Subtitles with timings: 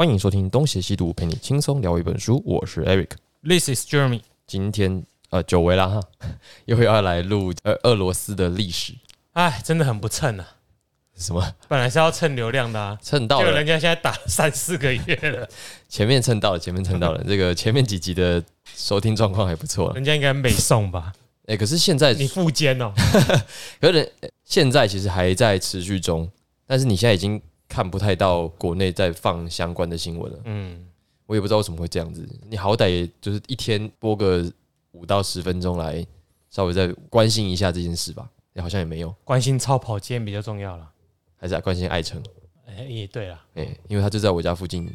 [0.00, 2.42] 欢迎收听东邪西毒，陪你轻松聊一本书。
[2.46, 4.22] 我是 Eric，This is Jeremy。
[4.46, 6.00] 今天呃久违了哈，
[6.64, 8.94] 又要来录呃俄罗斯的历史，
[9.34, 10.56] 哎，真的很不称啊！
[11.18, 15.46] 什么本来是要蹭流量的啊，蹭到了人，家现在打三四个月了，
[15.86, 18.42] 前面蹭到了，前面蹭到了， 这个前面几集的
[18.74, 19.94] 收听状况还不错了。
[19.96, 21.12] 人家应该美送吧？
[21.44, 22.90] 哎、可是现在你付肩哦，
[23.78, 26.26] 可是呃现在其实还在持续中，
[26.66, 27.38] 但是你现在已经
[27.70, 30.40] 看不太到国内在放相关的新闻了。
[30.44, 30.84] 嗯，
[31.26, 32.28] 我也不知道为什么会这样子。
[32.48, 34.52] 你好歹也就是一天播个
[34.90, 36.04] 五到十分钟来
[36.50, 38.28] 稍微再关心一下这件事吧。
[38.54, 40.90] 哎、好像也没有，关心超跑今天比较重要了。
[41.36, 42.20] 还是关心爱城。
[42.66, 44.92] 哎，也对了，哎、因为他就在我家附近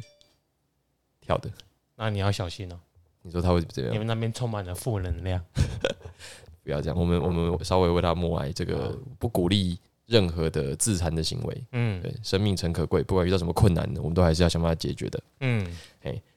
[1.21, 1.49] 跳的。
[1.95, 2.77] 那你要小心哦，
[3.21, 3.93] 你说他会怎么样？
[3.93, 5.41] 你们那边充满了负能量。
[6.63, 11.63] 不要这样，我们我们稍微为他默哀，这个不鼓励任何的自残的行为。
[11.71, 15.23] 嗯对，生命诚可贵，不管遇到什么困难的，我们都还是要想办法解决的。
[15.39, 15.65] 嗯，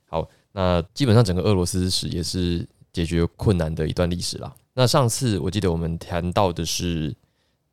[0.07, 4.55] 好，那基本上整个俄罗斯史也是解决困难的一段历史啦。
[4.75, 7.15] 那上次我记得我们谈到的是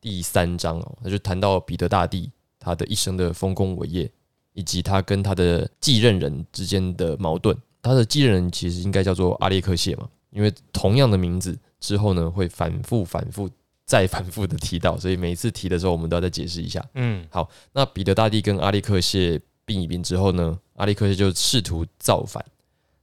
[0.00, 4.10] 第三章哦，那就谈到彼得大帝他的一生的丰功伟业，
[4.52, 7.56] 以及他跟他的继任人之间的矛盾。
[7.80, 13.48] 他的继任人其实应该叫做阿列克谢嘛，因为同样的名字之后呢会反复、反复、
[13.86, 16.84] 再反复的提到，所以每一次提的时候我们都要再解释一下。
[16.94, 22.44] 嗯好那彼得大帝跟阿列克谢并一并之后呢，阿列克谢就试图造反，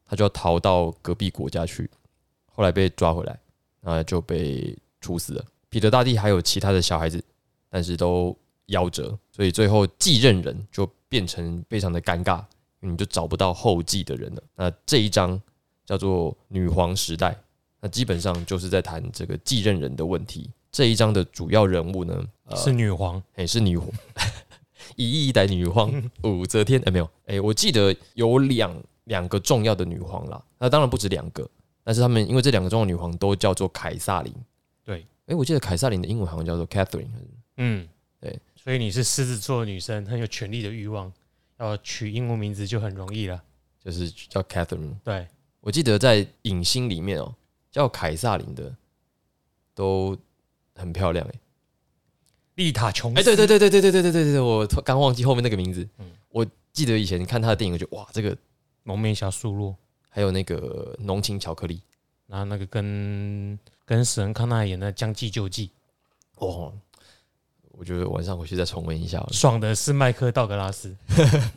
[0.05, 1.89] 他就要逃到隔壁国家去，
[2.45, 3.39] 后来被抓回来，
[3.79, 5.45] 那就被处死了。
[5.69, 7.23] 彼得大帝还有其他的小孩子，
[7.69, 12.43] 但是都夭折，所以最后继任人就变成非常的尴尬，
[12.81, 14.43] 你就找不到后继的人了。
[14.55, 15.41] 那这一章
[15.85, 17.35] 叫做女皇时代，
[17.79, 20.51] 那基本上就是在谈这个继任人的问题。
[20.73, 23.21] 这一章的主要人物呢，呃是女皇。
[23.35, 23.87] 哎、是女皇，
[24.97, 25.93] 一亿一代女皇。
[26.23, 31.47] 武则天，哎、没有，哎、我记得有两两个重要的女皇啦，那当然不止两个，
[31.83, 34.33] 但是他们因为这两个重要的女皇都叫做凯撒琳，
[34.83, 37.07] 对，哎、我记得凯撒琳的英文好像叫做 Catherine，
[37.57, 37.87] 嗯，
[38.19, 38.37] 对。
[38.55, 41.11] 所以你是狮子座的女生，很有权力的欲望，
[41.59, 43.39] 要取英文名字就很容易了。
[43.83, 44.95] 就是叫 Catherine。
[45.03, 45.27] 对，
[45.59, 47.35] 我记得在影星里面哦、
[47.69, 48.73] 叫凯撒琳的
[49.75, 50.17] 都
[50.75, 51.39] 很漂亮、哎。
[52.55, 53.19] 丽塔琼斯。
[53.19, 55.87] 哎、对对对对对对对对对对，我刚忘记后面那个名字。
[55.99, 58.35] 嗯我记得以前看他的电影，我就哇，这个
[58.81, 59.75] 蒙面侠苏洛，
[60.09, 61.79] 还有那个浓情巧克力，
[62.25, 65.67] 然后那个跟跟史恩康纳演的《将计就计》，
[66.43, 66.73] 哦，
[67.73, 69.29] 我觉得晚上回去再重温一下了。
[69.31, 70.95] 爽的是麦克道格拉斯。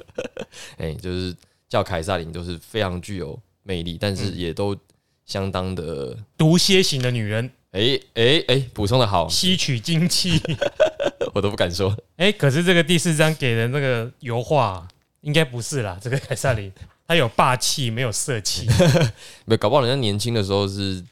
[0.76, 1.34] 哎、就是
[1.68, 4.76] 叫凯撒琳都是非常具有魅力，但是嗯也都
[5.24, 10.40] 相当的，毒蝎型的女人，哎哎哎，补充的好，吸取精气。
[11.34, 11.94] 我都不敢说。
[12.16, 14.88] 哎、可是这个第四章给的那个油画，
[15.20, 15.98] 应该不是啦。
[16.00, 16.72] 这个凯撒琳，
[17.06, 18.66] 她有霸气，没有色气。
[19.44, 21.04] 没有，搞不好人家年轻的时候是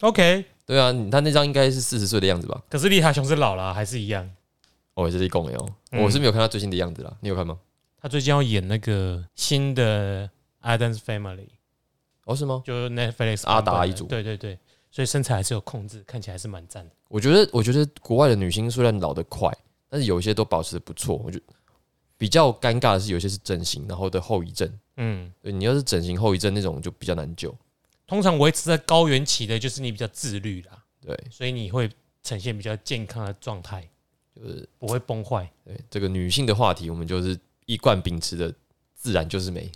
[0.00, 2.60] ，OK，对啊，他那张应该是四十岁的样子吧？
[2.68, 4.28] 可是丽塔熊是老了啊、还是一样。
[4.94, 7.56] 哦，这是一共有，嗯我是没有看他最新的样子啦，你有看吗？
[8.02, 10.28] 他最近要演那个新的
[10.62, 11.36] 《Adam's Family》，
[12.24, 12.62] 哦，是吗？
[12.64, 14.58] 就是 Netflix 阿达一族对对对，
[14.90, 16.90] 所以身材还是有控制，看起来还是蛮赞的。
[17.08, 19.52] 我觉得，我觉得国外的女星虽然老得快，
[19.88, 21.16] 但是有一些都保持的不错。
[21.16, 21.44] 我觉得
[22.16, 24.70] 比较尴尬的是，有些是整形然后的后遗症。
[24.96, 27.54] 嗯，对你要是整形后遗症那种，就比较难救。
[28.06, 31.90] 通常维持在高原期的，就是你比较自律啦，对，所以你会
[32.22, 33.86] 呈现比较健康的状态，
[34.34, 35.50] 就是不会崩坏。
[35.64, 38.54] 对这个女性的话题，我们就是一贯秉持的
[38.94, 39.70] 自然就是美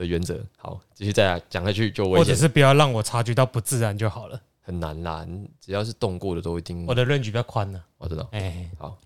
[0.00, 0.42] 的原则。
[0.56, 4.40] 好，继续再来讲下去就危险，或者是不要让我察觉到不自然就好了。
[4.62, 5.26] 很难啦。
[5.28, 8.98] 你只要是动过的都一定，我的 range 比较宽呢、我知道，哎、好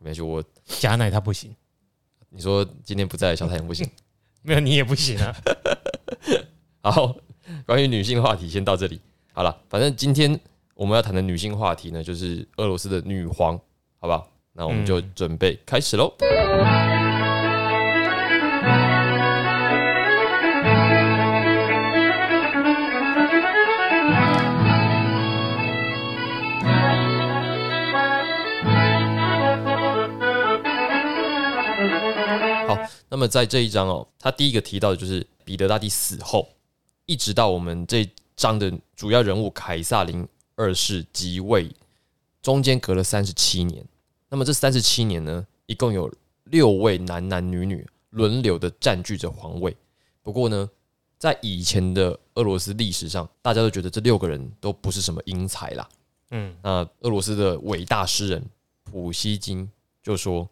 [0.00, 0.20] 没关系。
[0.20, 1.56] 我假奶他不行，
[2.28, 3.88] 你说今天不在小太阳不行。
[4.42, 5.34] 没有你也不行啊。
[6.82, 7.16] 好，
[7.64, 9.00] 关于女性话题先到这里。
[9.32, 10.38] 好了，反正今天
[10.74, 13.58] 我们要谈的女性话题呢，就是俄罗斯的女皇，
[13.98, 14.30] 好不好？
[14.52, 16.14] 那我们就嗯准备开始喽。
[33.24, 36.46] 么在这一章哦，他第一个提到的就是彼得大帝死后，
[37.06, 38.06] 一直到我们这
[38.36, 41.74] 章的主要人物凯撒林二世即位，
[42.42, 43.82] 中间隔了三十七年。
[44.28, 46.12] 那么这三十七年呢，一共有
[46.44, 49.74] 六位男男女女轮流的占据着皇位。
[50.22, 50.68] 不过呢，
[51.18, 55.88] 在以前的俄罗斯历史上，大家都觉得这六个人都不是什么英才啦。
[56.30, 58.44] 嗯，那俄罗斯的伟大诗人
[58.82, 59.70] 普希金
[60.02, 60.46] 就说，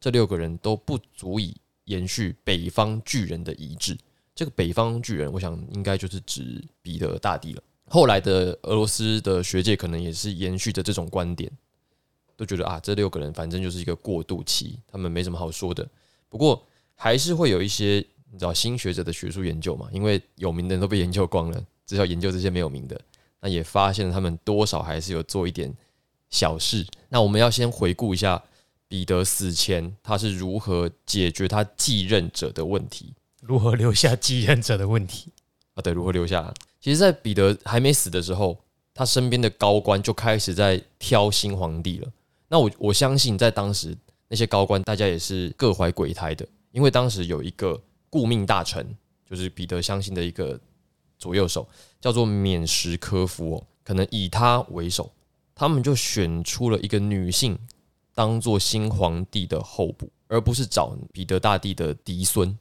[0.00, 1.54] 这六个人都不足以
[1.86, 3.98] 延续北方巨人的遗志。
[4.34, 7.62] 这个北方巨人，我想应该就是指彼得大帝了。
[7.88, 11.50] 后来的俄罗斯的学界可能也是延续着这种观点，
[12.36, 15.88] 都觉得啊，这六个人反正就是一个过渡期，他们没什么好说的。
[16.28, 16.62] 不过
[16.94, 23.00] 还是会有一些你知道新学者的学术研究嘛，因为有名的人都被研究光了，只要研究这些没有名的，
[23.40, 25.72] 那也发现了他们多少还是有做一点
[26.28, 26.84] 小事。
[27.08, 28.42] 那我们要先回顾一下
[28.88, 33.14] 彼得死前他是如何解决他继任者的问题。
[33.40, 35.32] 如何留下继任者的问题
[35.74, 35.82] 啊？
[35.82, 36.52] 对，如何留下？
[36.80, 38.58] 其实，在彼得还没死的时候，
[38.94, 42.08] 他身边的高官就开始在挑新皇帝了。
[42.48, 43.96] 那我我相信，在当时
[44.28, 48.86] 那些高官，大家也是各怀鬼胎的，因为当时有一个顾命大臣，
[49.28, 50.58] 就是彼得相信的一个
[51.18, 51.68] 左右手，
[52.00, 55.12] 叫做免什科夫哦，可能以他为首，
[55.54, 57.58] 他们就选出了一个女性
[58.16, 62.58] 当做新皇帝的候补，而不是找彼得大帝的嫡孙。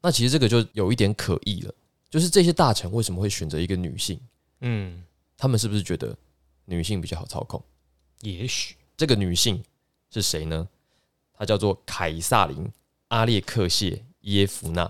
[0.00, 1.74] 那其实这个就有一点可疑了，
[2.08, 4.20] 就是这些大臣为什么会选择一个女性？
[4.60, 5.02] 嗯，
[5.36, 6.16] 他们是不是觉得
[6.66, 7.60] 女性比较好操控？
[8.20, 9.60] 也许这个女性
[10.12, 10.68] 是谁呢？
[11.36, 12.64] 她叫做凯撒琳·
[13.08, 14.88] 阿列克谢耶夫娜。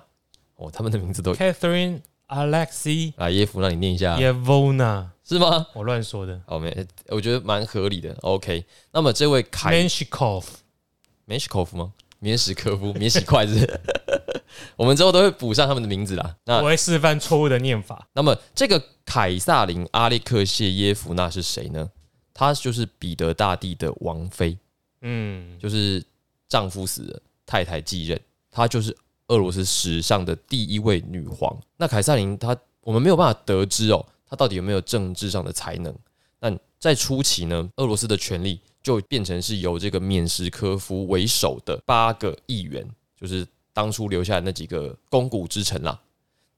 [0.56, 5.66] 哦，他们的名字都 Catherine Alexey 啊，耶夫让，你念一下 Yevona 是吗？
[5.74, 6.40] 我乱说的。
[6.46, 8.16] 哦，没，我觉得蛮合理的。
[8.22, 11.92] OK，那么这位凯 Menshikov，Menshikov 吗？
[12.18, 13.80] 免史科夫，免洗筷子。
[14.74, 16.34] 我们之后都会补上他们的名字啦。
[16.44, 18.08] 那我会示范错误的念法。
[18.14, 21.90] 那么这个凯撒琳·阿列克谢耶夫娜是谁呢？
[22.32, 24.56] 她就是彼得大帝的王妃。
[25.02, 26.02] 嗯，就是
[26.48, 28.18] 丈夫死了，太太继任，
[28.50, 28.96] 她就是
[29.28, 31.56] 俄罗斯史上的第一位女皇。
[31.76, 35.94] 那凯撒琳她，我们没有办法得知哦，她到底有没有政治上的才能？
[36.38, 42.88] 但在初期呢，俄罗斯的权力就变成是由这个缅什科夫为首的八个议员，
[43.20, 43.46] 就是。
[43.76, 46.00] 当初留下的那几个肱骨之臣啦，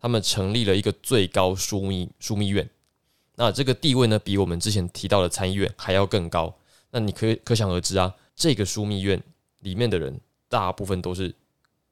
[0.01, 2.71] 他们成立了一个最高枢密枢密院，
[3.35, 6.55] 那这个地位呢，比我们之前提到的参议院还要更高。
[6.93, 9.21] 那你可以可想而知啊，这个枢密院
[9.63, 11.35] 里面的人大部分都是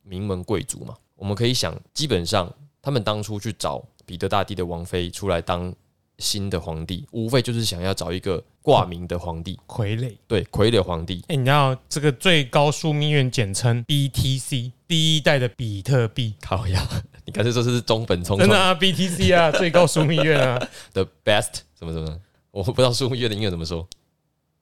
[0.07, 0.95] 名门贵族嘛。
[1.15, 5.75] 我们可以想，基本上他们当初去找彼得大帝的王妃出来当。
[6.19, 11.23] 新的皇帝无非就是想要找一个挂名的皇帝傀儡，对傀儡皇帝。
[11.29, 16.33] 哎，你知道这个最高枢密院简称 BTC，第一代的比特币。
[16.43, 16.83] 好呀，
[17.27, 22.19] 你干脆说是中本聪真的啊，BTC 啊， 最高枢密院啊，The best 什么什么，
[22.51, 23.87] 我不知道枢密院的英文怎么说，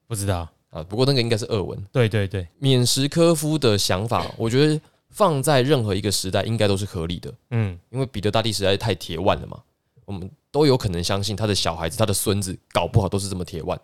[0.09, 0.83] 不知道啊。
[0.83, 1.81] 不过那个应该是俄文。
[1.93, 4.81] 对对对，缅什科夫的想法，我觉得
[5.15, 7.33] 放在任何一个时代应该都是合理的。
[7.53, 9.63] 嗯，因为彼得大帝实在是太铁腕了嘛，
[10.05, 10.31] 我们。
[10.55, 13.77] 都有可能相信他的小孩子、他的孙子搞不好都是这么铁腕。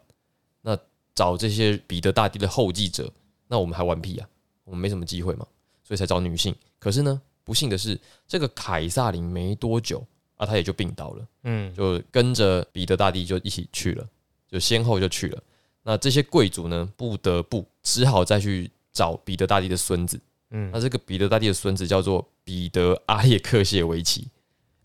[0.63, 0.79] 那
[1.17, 3.13] 找这些彼得大帝的后继者，
[3.49, 4.29] 那我们还玩屁啊？
[4.63, 5.45] 我们没什么机会嘛，
[5.83, 6.55] 所以才找女性。
[6.79, 10.07] 可是呢，不幸的是，这个凯撒琳没多久
[10.37, 11.27] 啊，他也就病倒了。
[11.43, 14.09] 嗯，就跟着彼得大帝就一起去了，
[14.49, 15.43] 就先后就去了。
[15.83, 20.21] 那这些贵族呢，不得不只好再去找彼得大帝的孙子。
[20.51, 24.29] 嗯，那这个彼得大帝的孙子叫做彼得阿列克谢维奇。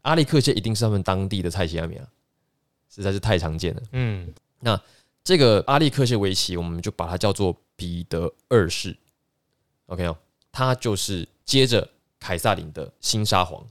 [0.02, 2.08] 阿列克谢一定是他们当地的菜系阿米亚，
[2.90, 3.82] 实在是太常见了。
[3.92, 4.80] 嗯，那
[5.24, 8.96] 这个阿列克谢维奇，我们就把它叫做彼得二世。
[9.88, 10.18] OK 哦，
[10.52, 11.90] 他就是接着
[12.20, 13.68] 凯撒琳的新沙皇。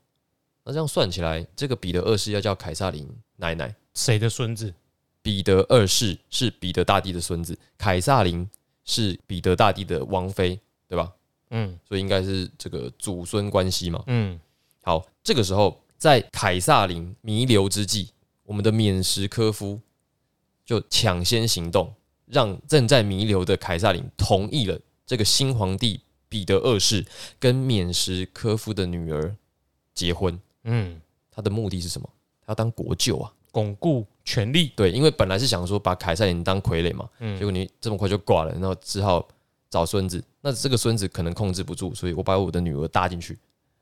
[0.65, 4.75] 那这样算起来，这个彼得二世要叫凯撒琳奶奶，谁的孙子？
[5.23, 8.49] 彼得二世是彼得大帝的孙子，凯撒琳
[8.85, 10.59] 是彼得大帝的王妃，
[10.89, 11.13] 对吧？
[11.51, 14.03] 嗯，所以应该是这个祖孙关系嘛。
[14.07, 14.41] 嗯，
[14.83, 15.81] 好，这个时候。
[15.97, 18.11] 在凯撒林弥留之际，
[18.43, 19.81] 我们的缅什科夫
[20.63, 21.95] 就抢先行动，
[22.27, 25.99] 让正在弥留的凯撒林同意了这个新皇帝
[26.29, 27.03] 彼得二世
[27.39, 29.35] 跟缅什科夫的女儿
[29.95, 30.39] 结婚。
[30.65, 32.07] 嗯，他的目的是什么？
[32.45, 34.73] 他要当国舅啊，巩固权力。
[34.77, 39.27] 对，因为本来是想说把凯撒林当傀儡嘛，嗯，结果你这么快就挂了，然后只好
[39.75, 40.23] 找孙子。
[40.41, 43.37] 那这个孙子可能控制不住，所以我把我的女儿搭进去。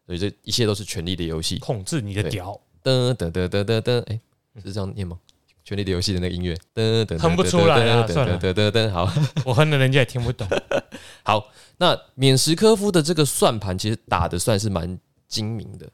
[0.06, 2.58] 所以这一切都是权力的游戏，控制你的屌。
[2.82, 4.18] 噔噔噔噔噔噔，哎，
[4.64, 5.18] 是这样念吗？
[5.62, 9.12] 权力的游戏的那个音乐，噔噔，哼不出来啊，算了，噔噔噔，好，
[9.44, 10.48] 我哼的人家也听不懂。
[11.22, 15.88] 好，那缅什科夫的这个算盘其实打的算是蛮精明的，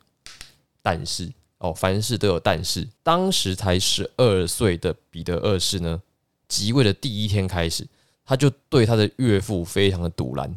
[0.81, 2.89] 但是哦，凡事都有但是。
[3.03, 6.01] 当时才十二岁的彼得二世呢，
[6.47, 7.87] 即位的第一天开始，
[8.29, 10.55] 他就对他的岳父非常的堵拦。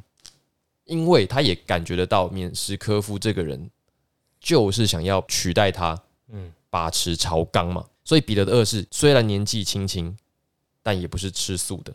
[0.83, 3.71] 因为他也感觉得到，缅什科夫这个人
[4.41, 5.97] 就是想要取代他，
[6.27, 7.87] 嗯，把持朝纲嘛。
[8.03, 10.17] 所以彼得的二世虽然年纪轻轻，
[10.83, 11.93] 但也不是吃素的，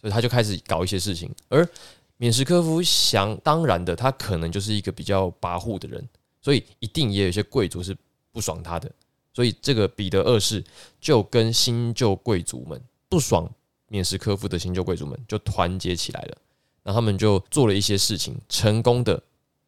[0.00, 1.28] 所以他就开始搞一些事情。
[1.48, 1.68] 而
[2.16, 6.08] 缅什科夫想当然的，他可能就是一个比较跋扈的人，
[6.40, 7.96] 所以一定也有一些贵族是
[8.30, 8.88] 不爽他的。
[9.34, 10.62] 所以这个彼得二世
[11.00, 13.50] 就跟新旧贵族们不爽
[13.88, 16.38] 缅什科夫的新旧贵族们就团结起来了，
[16.82, 19.22] 然后他们就做了一些事情，成功的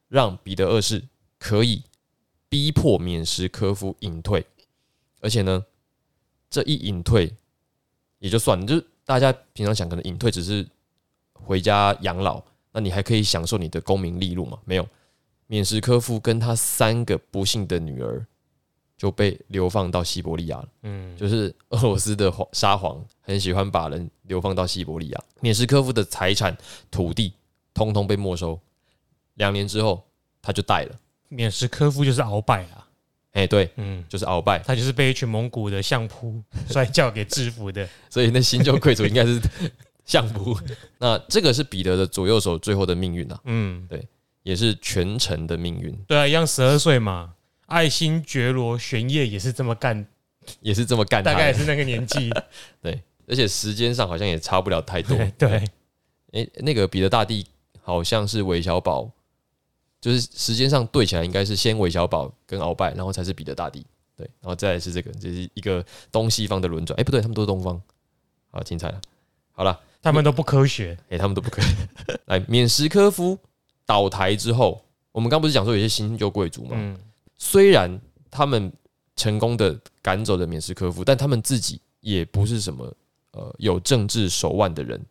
[0.08, 1.02] 让彼得二世
[1.38, 1.82] 可以
[2.48, 4.44] 逼迫缅什科夫隐退，
[5.20, 5.64] 而且呢，
[6.48, 7.32] 这一隐退
[8.18, 10.68] 也就算了，就是大家平常想可能隐退只是
[11.32, 14.58] 回家养老，那你还可以享受你的功名利禄嘛？
[14.64, 14.86] 没有，
[15.46, 18.26] 缅什科夫跟他三个不幸的女儿
[19.00, 20.68] 就被流放到西伯利亚了。
[20.82, 26.54] 嗯，就是俄罗斯的皇沙皇很喜欢把人流放到西伯利亚，缅什科夫的财产、
[26.90, 27.32] 土地
[27.72, 28.60] 通通被没收。
[29.36, 30.04] 两年之后，
[30.42, 30.94] 他就带了。
[31.30, 32.86] 缅什科夫就是鳌拜啦，
[33.32, 34.58] 哎、对，嗯，就是鳌拜。
[34.58, 36.38] 他就是被一群蒙古的相扑
[36.68, 37.88] 摔跤给制服的。
[38.10, 39.40] 所以那新旧贵族应该是
[40.04, 40.54] 相扑。
[41.00, 44.06] 那这个是彼得的左右手最后的命运啊，嗯，对
[44.42, 47.32] 也是全城的命运，对啊，一样十二岁嘛。
[47.70, 50.04] 爱新觉罗玄烨也是这么干，
[50.60, 51.22] 也是这么干。
[51.22, 52.28] 大概也是那个年纪。
[52.82, 55.16] 对，而且时间上好像也差不了太多。
[55.16, 55.64] 对 对，
[56.32, 57.46] 哎、那个彼得大帝
[57.80, 59.08] 好像是韦小宝，
[60.00, 63.86] 就是时间上对起来应该是先韦小宝跟鳌拜，然后才是彼得大帝，
[64.16, 66.98] 对，然后再来是这个，这是一个东西方的轮转。
[66.98, 67.80] 哎、不对，他们都是东方，
[68.50, 69.00] 好精彩了。
[69.52, 70.98] 好了，他们都不科学。
[71.10, 71.76] 哎、他们都不科学。
[72.26, 73.38] 来，缅什科夫
[73.86, 76.98] 倒台之后，我们刚不是讲说有些新旧贵族嘛，嗯，
[77.42, 78.70] 虽然他们
[79.16, 82.94] 成功的赶走了缅斯科夫，但他们自己也不是什么
[83.32, 85.02] 呃有政治手腕的人，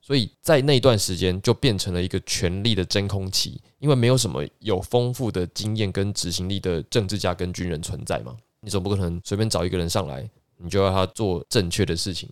[0.00, 12.28] 所以在那段时间就变成了一个权力的真空期，因为没有什么有丰富的经验跟执行力的政治家跟军人存在嘛，你总不可能随便找一个人上来，你就要他做正确的事情。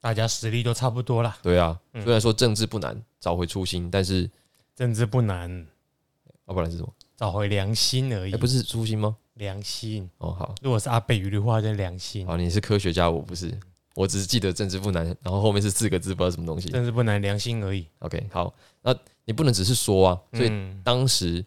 [0.00, 2.02] 大家实力都差不多啦，对啊，嗯。
[2.04, 4.30] 虽然说政治不难，找回初心，但是
[4.74, 5.66] 政治不难，
[6.46, 6.94] 要、不然是什么？
[7.20, 8.32] 找回良心而已。
[8.32, 9.14] 哎、不是初心吗？
[9.34, 10.54] 良心，哦，好。
[10.62, 12.26] 如果是阿贝语的话，叫良心。
[12.26, 13.52] 好，你是科学家，我不是，
[13.94, 16.70] 我只是记得政治不难，然后后面是四个字，不知道什么东西。
[16.70, 17.86] 政治不难，良心而已。
[17.98, 18.96] OK，好，那
[19.26, 21.44] 你不能只是说啊，所以嗯当时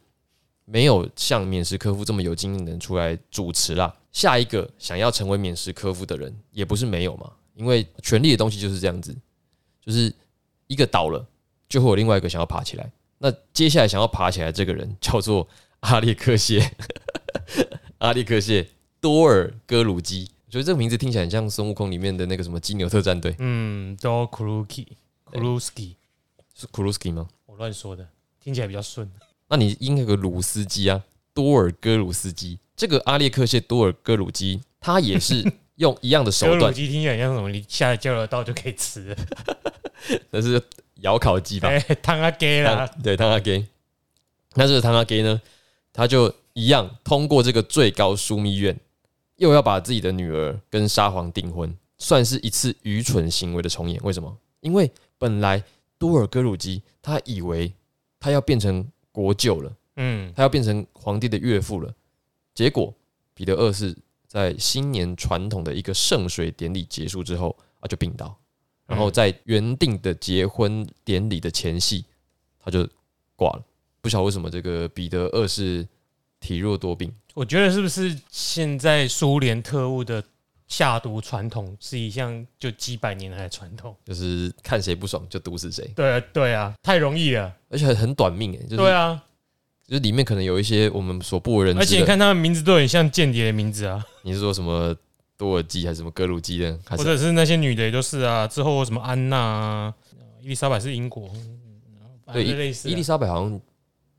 [0.65, 3.92] 没有像免什科夫这么有经验的人出来主持啦。
[4.12, 9.15] 下一个想要成为免什科夫的人，也不是没有嘛，因为权力的东西就是这样子，
[9.82, 10.13] 就是
[10.68, 11.25] 一个倒了，
[11.68, 12.92] 就会有另外一个想要爬起来。
[13.18, 15.48] 那接下来想要爬起来这个人叫做
[15.84, 16.72] 阿列克谢，
[18.00, 18.70] 阿列克谢
[19.02, 20.30] 多尔戈鲁基。
[20.46, 24.88] 我觉得这个名字听起来很像孙悟空里面的那个什么金牛特战队，嗯，都 Kruki
[25.32, 25.96] Kruski，
[26.56, 27.28] 是库鲁斯基吗？
[27.48, 28.08] 我乱说的，
[28.40, 29.10] 听起来比较顺。
[29.50, 32.60] 那你应该有个鲁斯基啊，多尔戈鲁斯基。
[32.78, 35.44] 这个阿列克谢多尔戈鲁基，他也是
[35.75, 37.50] 用一样的手段鲁段，鸡听起来像什么？
[37.50, 39.18] 你下了交流道就可以吃了，
[40.32, 40.62] 那是
[41.02, 41.68] 窑烤鸡吧？
[41.68, 43.66] 哎，汤阿给啦，汤对，汤阿给。
[44.56, 45.42] 那这个汤阿给呢，
[45.94, 48.78] 他就一样通过这个最高枢密院，
[49.38, 54.02] 又要把自己的女儿跟沙皇订婚，算是一次愚蠢行为的重演。
[54.04, 54.38] 为什么？
[54.62, 55.64] 因为本来
[55.98, 57.72] 多尔戈鲁基他以为
[58.20, 59.72] 他要变成国舅了。
[59.98, 61.94] 嗯，他要变成皇帝的岳父了。
[62.56, 62.94] 结果
[63.36, 63.96] 彼得二世
[64.28, 68.36] 在新年传统的一个圣水典礼结束之后啊，就病倒，
[68.88, 72.06] 然后在原定的结婚典礼的前夕，
[72.60, 72.88] 他就
[73.36, 73.64] 挂了。
[74.03, 75.88] 不晓得为什么这个彼得二世
[76.41, 80.22] 体弱多病，我觉得是不是现在苏联特务的
[80.67, 83.95] 下毒传统是一项就几百年来的传统？
[84.03, 87.55] 就是看谁不爽就毒死谁，对啊，对啊，太容易了。
[87.69, 89.24] 而且很短命哎、就是对啊，
[89.88, 91.81] 就是里面可能有一些我们所不为人知的。
[91.81, 94.93] 而且你看他们名字都很像间谍的名字啊，你是说什么
[95.38, 96.77] 多尔基还是什么格鲁基的？
[96.83, 98.45] 还是或者是那些女的也都是啊。
[98.45, 99.93] 之后什么安娜啊，
[100.41, 101.72] 伊丽莎白是英国，嗯
[102.25, 103.62] 反对正类似啊伊丽莎白好像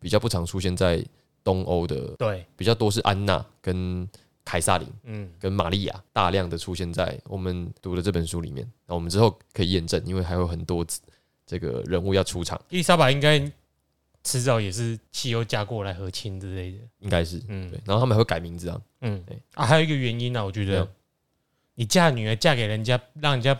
[0.05, 1.03] 比较不常出现在
[1.43, 4.07] 东欧的对，比较多是安娜跟
[4.45, 8.71] 凯撒琳嗯，跟玛利亚大量的出现在我们读的这本书里面。
[8.87, 10.85] 那我们之后可以验证，因为还有很多
[11.47, 13.51] 这个人物要出场，伊丽莎白应该
[14.23, 16.79] 迟早也是汽油嫁过来和亲之类的。
[16.99, 17.81] 应该是嗯对。
[17.87, 20.87] 然后他们还会改名字啊，嗯对啊，还有一个原因呢、啊，我觉得
[21.77, 23.59] 你嫁女儿嫁给人家，让人家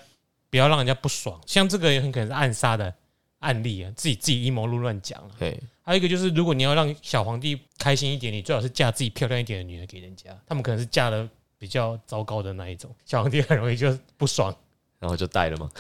[0.51, 2.95] 不要让人家不爽，像这个也很可能是暗杀的
[3.39, 5.31] 案例啊，自己自己阴谋论乱讲啊。
[5.39, 10.31] 嘿，还有一个就是，如果你要让小皇帝开心一点，你最好是嫁自己漂亮一点的女儿给人家。
[10.47, 14.55] 他们可能是嫁的比较糟糕的那一种，小皇帝很容易就不爽。
[14.99, 15.71] 然后就带了嘛。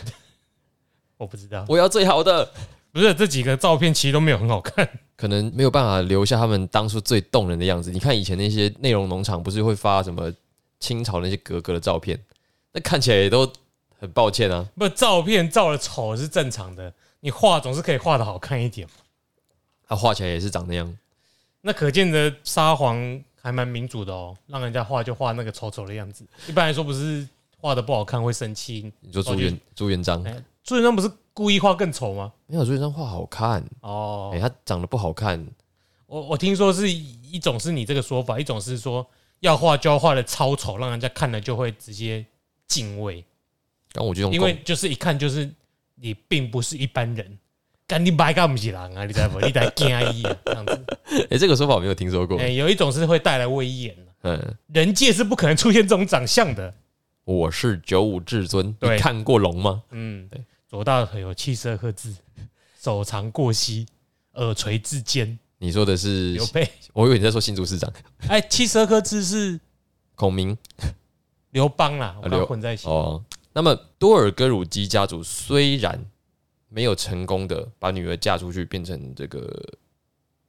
[1.16, 2.52] 我不知道，我要最好的，
[2.92, 4.86] 不是这几个照片其实都没有很好看。
[5.16, 7.90] 可能没有办法留下他们当初最动人的样子。
[7.90, 10.30] 你看以前那些内容农场不是会发什么
[10.80, 12.22] 清朝那些格格的照片，
[12.72, 13.50] 那看起来也都
[13.98, 14.68] 很抱歉啊。
[14.76, 18.94] 不，照片照的丑是正常的，你画总是可以画的好看一点嘛。
[19.86, 20.98] 他画起来也是长那样。
[21.60, 26.26] 那可见的沙皇还蛮民主的哦，让人家画就画那个丑丑的样子。
[26.46, 27.26] 一般来说不是
[27.58, 32.32] 画的不好看会生气，你说朱元朱元璋哎朱元璋不是故意画更丑吗？
[32.46, 35.46] 没有朱元璋画好看，哦哎，，他长得不好看，
[36.06, 39.06] 我我听说是一种是你这个说法，一种是说
[39.40, 42.24] 要画就要画的超丑，让人家看了就会直接
[42.68, 43.24] 敬畏，
[43.94, 45.50] 然后我就用因为就是一看就是
[45.94, 47.38] 你并不是一般人。
[47.86, 49.04] 干你白干不是人啊！
[49.04, 49.38] 你知道不？
[49.44, 50.84] 你在惊伊啊，这样子。
[51.30, 52.48] 哎，这个说法我没有听说过哎、。
[52.48, 56.74] 有一种是会带来威严的，嗯，人界是不可能出现这种长相的。
[57.24, 59.82] 我是九五至尊，对你看过龙吗？
[59.90, 62.14] 嗯，对，左大腿有七十二颗痣，
[62.80, 63.86] 手长过膝，
[64.34, 65.38] 耳垂至肩。
[65.58, 67.90] 你说的是刘，备，我以为你在说新竹市长
[68.28, 69.60] 哎，七十二颗痣是
[70.14, 70.56] 孔明
[71.50, 72.88] 刘邦啦，我混在一起。
[72.88, 73.22] 哦。
[73.52, 76.04] 那么多尔戈鲁基家族虽然
[76.74, 79.48] 没有成功的把女儿嫁出去变成这个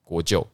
[0.03, 0.45] 国舅，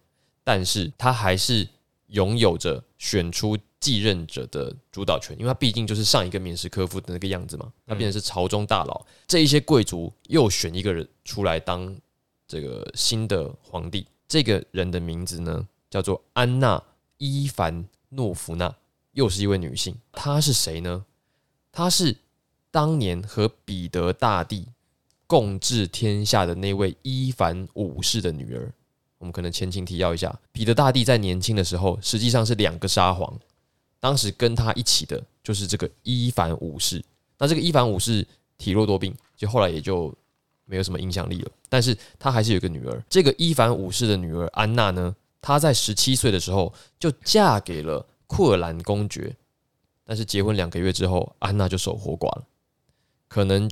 [0.43, 1.65] 但是他还是
[2.07, 11.97] 拥有着选出继任者的主导权，因为他毕竟就是上一个明史科夫的那个样子嘛，他变成是朝中大佬，这一些贵族又选一个人出来当
[12.45, 16.83] 这个新的皇帝，这个人的名字呢叫做安娜
[17.17, 18.75] 伊凡诺夫娜，
[19.13, 21.05] 又是一位女性，她是谁呢？
[21.71, 22.17] 她是
[22.69, 24.67] 当年和彼得大帝
[25.31, 28.69] 共治天下的那位伊凡五世的女儿。
[29.17, 33.33] 我们可能前情提要一下，彼得大帝在年轻的时候，实际上是两个沙皇，
[33.97, 37.01] 当时跟他一起的就是这个伊凡五世。
[37.37, 40.13] 那这个伊凡五世体弱多病，就后来也就
[40.65, 41.51] 没有什么影响力了。
[41.69, 49.33] 但是他还是有个女儿，这个伊凡五世的女儿安娜呢，她在十七岁的时候就嫁给了库尔兰公爵，
[50.03, 52.43] 但是结婚两个月之后，安娜就守活寡了，
[53.29, 53.71] 可能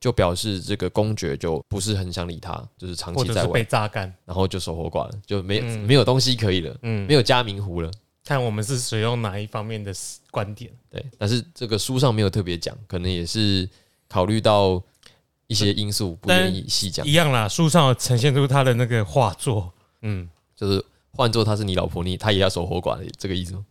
[0.00, 4.12] 就表示这个公爵就不是很想理他，就是长期在被，榨干。
[4.24, 7.90] 然后就守活寡了，就没、嗯没有东西可以了，嗯，没有加明湖了。
[8.24, 9.92] 看我们是使用哪一方面的
[10.30, 10.70] 观点。
[10.90, 13.68] 对，但是这个书上没有特别讲，可能也是
[14.08, 14.82] 考虑到
[15.46, 17.12] 一些因素，不愿意细讲一。
[17.12, 19.72] 样啦，书上呈现出他的那个画作。
[20.02, 23.66] 嗯，就是换做他是你老婆，你他也要守活寡的这个意思吗？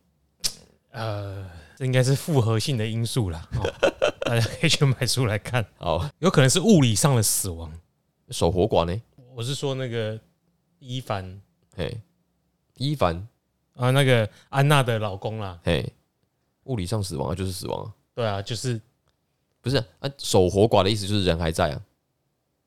[0.91, 1.45] 呃，
[1.77, 3.47] 这应该是复合性的因素啦。
[3.56, 3.73] 哦、
[4.29, 7.71] 大家可以去买书来看， 好，有可能是物理上的死亡。
[8.29, 9.01] 守活寡呢？
[9.33, 10.19] 我是说那个
[10.77, 11.41] 伊凡
[11.75, 11.99] 嘿，
[12.75, 13.27] 伊凡，
[13.73, 15.59] 啊，那个安娜的老公啦。
[15.63, 15.91] 嘿，
[16.65, 18.79] 物理上死亡啊，就是死亡啊，对啊，就是
[19.61, 19.85] 不是啊？
[20.01, 21.81] 啊守活寡的意思就是人还在啊，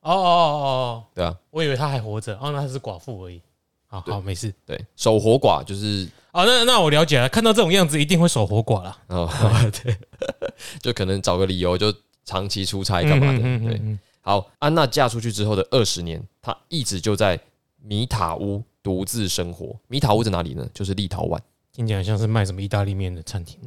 [0.00, 3.40] 哦哦哦哦，对啊，我以为他还活着，哦，那他是寡妇而已。
[3.86, 4.52] 好好，没事。
[4.66, 8.98] 对，守活寡就是哦，那那我了解了，看到这种样子一定会守活寡了。
[9.08, 9.28] 哦，
[9.82, 9.96] 对，
[10.82, 13.80] 就可能找个理由就长期出差干嘛的，对。
[13.82, 17.38] 嗯好，安娜嫁出去之后的二十年，她一直就在
[17.82, 19.76] 米塔屋独自生活。
[19.88, 20.64] 米塔屋在哪里呢？
[20.72, 21.36] 就是立陶宛。
[21.72, 23.58] 听起来像是卖什么意大利面的餐厅。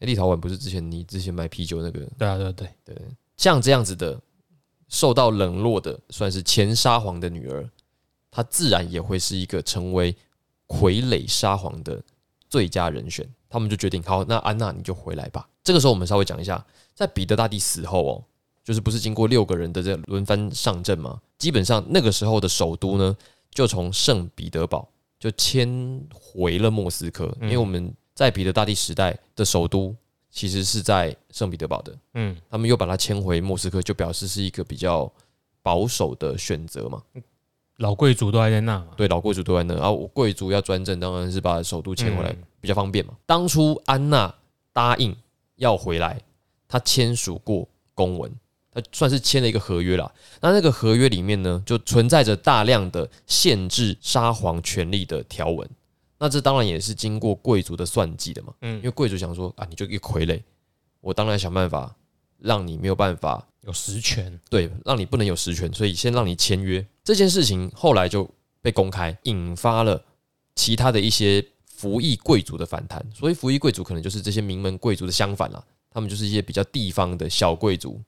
[0.00, 2.00] 诶立陶宛不是之前你之前卖啤酒那个？
[2.18, 2.94] 对啊，对对，对，
[3.38, 4.20] 像这样子的
[4.90, 7.66] 受到冷落的，算是前沙皇的女儿，
[8.30, 10.14] 她自然也会是一个成为
[10.74, 12.02] 傀儡沙皇的
[12.48, 13.26] 最佳人选。
[13.48, 15.48] 他们就决定，好，那安娜你就回来吧。
[15.62, 18.24] 这个时候我们稍微讲一下，在彼得大帝死后哦，
[18.64, 21.20] 就是不是经过六个人的这轮番上阵吗？
[21.38, 23.16] 基本上那个时候的首都呢，
[23.52, 24.88] 就从圣彼得堡
[25.20, 29.94] 就迁回了莫斯科，因为我们在彼得大帝时代的首都
[30.30, 31.96] 其实是在圣彼得堡的。
[32.14, 35.08] 嗯，他们又把它迁回莫斯科，就表示是一个比较
[35.62, 37.00] 保守的选择嘛。
[37.78, 38.88] 老贵族都还在那嘛。
[38.96, 43.14] 对，老贵族都在那，然后我贵族要专政，当然是把首都迁回来嗯比较方便嘛。
[43.26, 44.32] 当初安娜
[44.72, 45.14] 答应
[45.56, 46.20] 要回来，
[46.68, 48.30] 她签署过公文，
[48.70, 50.10] 她算是签了一个合约啦。
[50.40, 55.68] 那那个合约里面呢，就存在着大量的限制沙皇权力的条文。
[56.18, 58.54] 那这当然也是经过贵族的算计的嘛。
[58.62, 60.40] 嗯因为贵族想说啊，你就一傀儡，
[61.00, 61.94] 我当然想办法
[62.44, 64.38] 让你没有办法有实权。
[64.50, 66.86] 对，让你不能有实权，所以先让你签约。
[67.02, 68.28] 这件事情后来就
[68.60, 70.04] 被公开，引发了
[70.54, 73.04] 其他的一些服役贵族的反弹。
[73.14, 78.00] 所以服役贵族可能就是这些名门贵族的相反啦，他们就是一些比较地方的小贵族，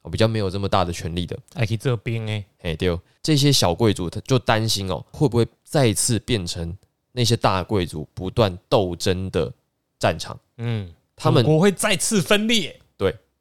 [0.00, 1.38] 哦，比较没有这么大的权力的。
[1.54, 6.76] 还可以这边哎，嘿，对哦，这些小贵族他就担心哦，会不会再次变成
[7.12, 9.52] 那些大贵族不断斗争的
[9.98, 10.38] 战场？
[10.58, 12.78] 嗯，他们祖国会再次分裂。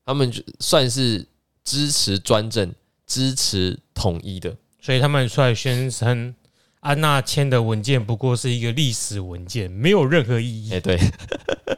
[0.06, 1.26] 他们就算是
[1.64, 2.74] 支持专政、
[3.06, 4.56] 支持统一的。
[4.80, 6.34] 所以他们出来宣称，
[6.80, 10.74] 安娜签的文件不过是一个历史文件，没有任何意义。
[10.74, 10.98] 哎、对，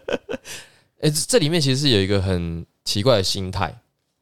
[1.01, 3.77] 哎、这这里面其实是有一个很奇怪的心态。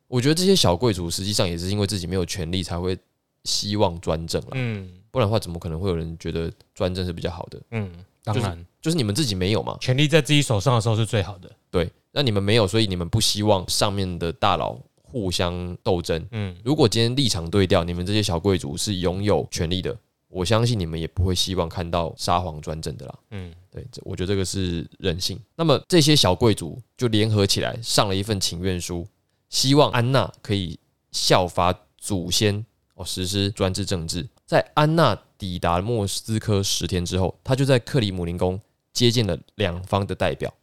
[0.08, 2.98] 我觉得这些小贵族实际上也是因为自己没有权利，才会
[3.44, 7.62] 希望专政了，嗯不然的话，怎么可能会有人觉得专政是比较好的？
[7.72, 7.92] 嗯，
[8.24, 11.52] 当然，就是你们自己没有嘛，权力在自己手上的时候是最好的。
[11.70, 16.28] 对，那你们没有，所以你们不希望上面的大佬互相斗争。
[16.32, 23.20] 嗯，如果今天立场对调，你们这些小贵族是拥有权力的，我相信你们也不会希望看到沙皇专政的啦。
[23.32, 25.40] 嗯，对，这我觉得这个是人性。
[25.56, 29.08] 那么这些小贵族就联合起来上了一份请愿书，
[29.50, 30.78] 希望安娜可以
[31.12, 32.64] 效法祖先
[32.96, 34.28] 哦，实施专制政治。
[34.46, 38.62] 在安娜抵达莫斯科十天之后，他就在克里姆林宫
[38.94, 40.54] 接见了两方的代表。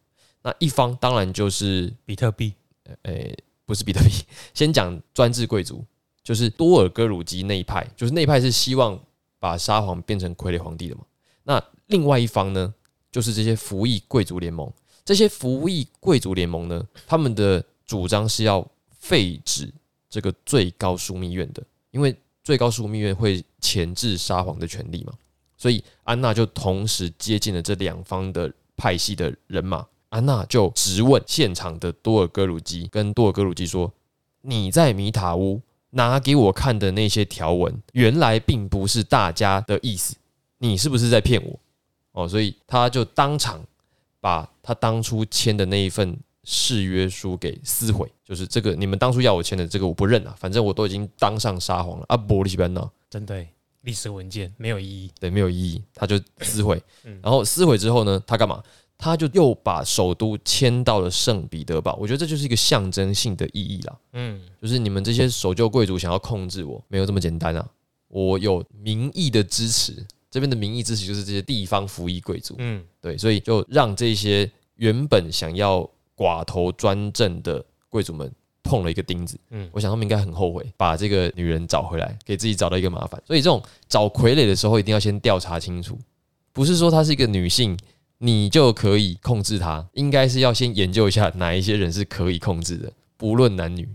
[0.45, 2.55] 那一方当然就是比特币。
[3.03, 3.37] 诶、
[3.67, 4.11] 不是比特币，
[4.55, 5.85] 先讲专制贵族，
[6.23, 8.99] 就是多尔戈鲁基那一派，就是那一派是希望
[9.39, 11.03] 把沙皇变成傀儡皇帝的嘛。
[11.43, 12.73] 那另外一方呢，
[13.13, 14.73] 就是这些服役贵族联盟。
[15.05, 19.71] 这些服役贵族联盟呢，他们的主张是要废止
[20.09, 22.17] 这个最高枢密院的，因为
[22.49, 25.13] 最高枢密院会钳制沙皇的权利嘛。
[25.59, 29.87] 所以安娜就同时接近了这两方的派系的人马。
[30.09, 33.93] 安娜就质问现场的多尔戈鲁基，跟多尔戈鲁基说
[34.41, 40.17] ：“你在米塔乌拿给我看的那些条文，原来并不是大家的意思，
[40.57, 41.61] 你是不是在骗我？”
[42.13, 43.63] 哦，所以他就当场
[44.23, 46.19] 把他当初签的那一份
[46.51, 52.91] 誓约书给撕毁，就是这个你们当初要我签的这个我不认啊，反正我都已经当上沙皇了啊，伯利西班纳。
[53.11, 53.47] 真的欸，
[53.83, 55.11] 历史文件没有意义。
[55.21, 57.21] 对，没有意义，他就撕毁嗯。
[57.23, 58.63] 然后撕毁之后呢，他干嘛？
[58.97, 61.97] 他就又把首都迁到了圣彼得堡。
[62.01, 67.69] 我觉得这就是一个象征性的意义啦，嗯，就是你们这些守旧贵族想要控制我，没有这么简单啊！
[68.09, 69.95] 我有民意的支持，
[70.31, 78.31] 这边的民意支持就是这些地方服役贵族，嗯，对，所以就让这些原本想要寡头专政的贵族们
[78.65, 79.39] 碰了一个钉子。
[79.51, 83.23] 嗯嗯，我想他们应该很后悔，把这个女人找回来，给自己找到一个麻烦。
[83.25, 85.97] 所以这种找傀儡的时候，一定要先调查清楚，
[86.53, 87.79] 不是说她是一个女性，
[88.19, 93.89] 你就可以控制她，应该是要先研究一下哪一些人是可以控制的，不论男女。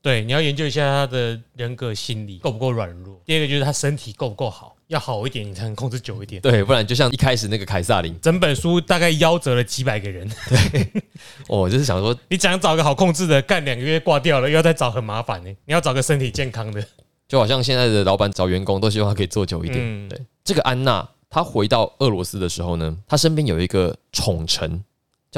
[0.00, 3.20] 对，你要研究一下他的人格心理够不够软弱。
[3.26, 6.42] 第二个就是他身体够不够好，要好一点，你才能控制久一点。
[6.42, 11.02] 对，不然就像一开始那个凯撒琳，整本书大概夭折了几百个人，对
[11.46, 15.50] 我就是想说， 你想找个好控制的，干两个月挂掉了，又要再找很麻烦呢。
[15.66, 16.84] 你要找个身体健康的，
[17.28, 19.78] 就好像现在的老板找员工都希望他可以做久一点。
[19.80, 24.82] 嗯对，这个安娜她回到俄罗斯的时候呢，她身边有一个宠臣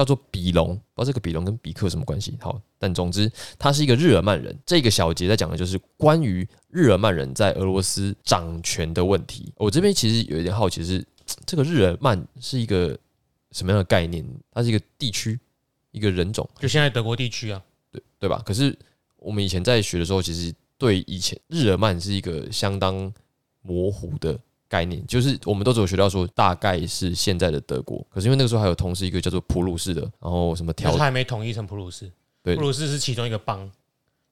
[0.00, 2.34] 叫做比隆，不知道这个比隆跟比克有什么关系。
[2.40, 4.58] 好，但总之他是一个日耳曼人。
[4.64, 9.52] 这个小节在讲的就是关于日耳曼人在俄罗斯掌权的问题。
[9.56, 11.04] 我这边其实有一点好奇是，
[11.44, 12.98] 这个日耳曼是一个
[13.52, 14.24] 什么样的概念？
[14.52, 15.38] 它是一个地区，
[15.90, 16.48] 一个人种。
[16.58, 18.42] 就现在德国地区啊，对对吧？
[18.46, 18.74] 可是
[19.18, 23.12] 我们以前在学的时候，其实对以前日耳曼是一个相当
[23.60, 32.08] 模糊的概念，就是我们都只有学到说大概是现在的德国，可是因为那个时候还有同时一个叫做普鲁士的，然后什么他还没统一成普鲁士。
[32.42, 33.68] 对普鲁士是其中一个邦，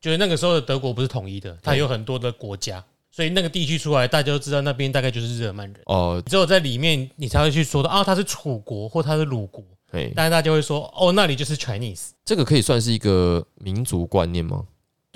[0.00, 5.82] 就是那个时候的德国不是统一的，它有很多的国家，所以那个地区出来，大家都知道那边大概就是日耳曼人。
[5.86, 12.10] 哦，只有在里面，你才会去说到啊，他是楚国或他是鲁国，对，但是大家会说哦，那里就是 Chinese。
[12.24, 14.64] 这个可以算是一个民族观念吗？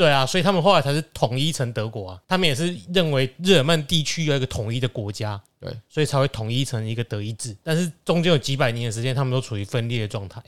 [0.02, 2.20] 对啊，所以他们后来才是统一成德国啊。
[2.26, 7.56] 他们也是认为日耳曼地区有一个统一的国家，对，所以才会统一成一个德意志。
[7.62, 10.42] 但是中间有几百年的时间，他们都处于分裂的状态，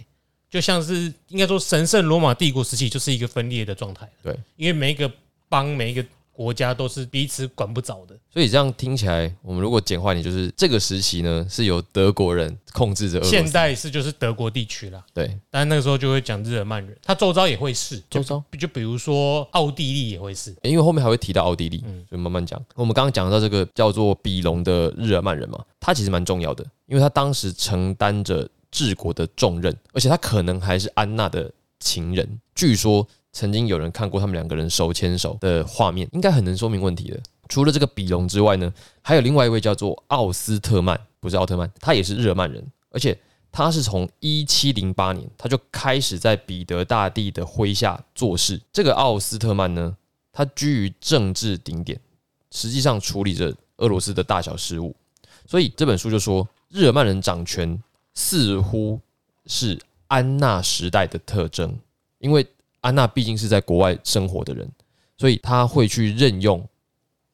[0.50, 4.10] 就像是应该说神圣罗马帝国时期就是一个分裂的状态。
[4.24, 5.08] 对，因为每一个
[5.48, 6.04] 邦、每一个
[6.34, 8.14] 国家都是彼此管不着的。
[8.28, 22.60] 所以这样听起来，我们如果简化一点，就是这个时期呢是由德国人控制着现代是就是德国地区啦，对但是那个时候就会讲日耳曼人，他周遭也会是，就周遭就比如说奥地利也会是，因为后面还会提到奥地利，嗯所以慢慢讲。
[22.74, 32.40] 我们刚刚讲到这个叫做比隆的日耳曼人嘛，他其实蛮重要的，因为他当时承担着治国的重任，而且他可能还是安娜的情人。
[32.56, 37.20] 据说曾经有人看过他们两个人手牵手的画面，应该很能说明问题的。
[37.48, 43.18] 除了这个比隆之外呢，还有另外一位叫做奥斯特曼，不是奥特曼，他也是日耳曼人，而且
[43.50, 48.58] 他是从一七零八年他就开始在彼得大帝的麾下做事。
[48.72, 49.94] 这个奥斯特曼呢，
[50.32, 52.00] 他居于政治顶点，
[52.52, 54.94] 实际上处理着俄罗斯的大小事务。
[55.46, 57.82] 所以这本书就说，日耳曼人掌权
[58.14, 59.00] 似乎
[59.46, 61.76] 是安娜时代的特征，
[62.20, 62.46] 因为
[62.84, 64.70] 安娜毕竟是在国外生活的人，
[65.16, 66.62] 所以他会去任用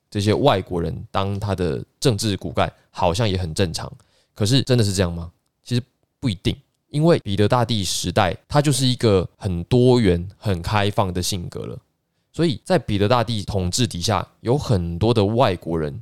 [0.08, 3.92] 这些外国人当他的政治骨干，好像也很正常。
[4.32, 5.28] 可是真的是这样吗？
[5.64, 5.82] 其实
[6.20, 6.56] 不一定，
[6.90, 11.76] 因为彼得大帝时代，他就是一个很多元、很开放的性格了。
[12.32, 16.00] 所以在彼得大帝统治底下，有很多的外国人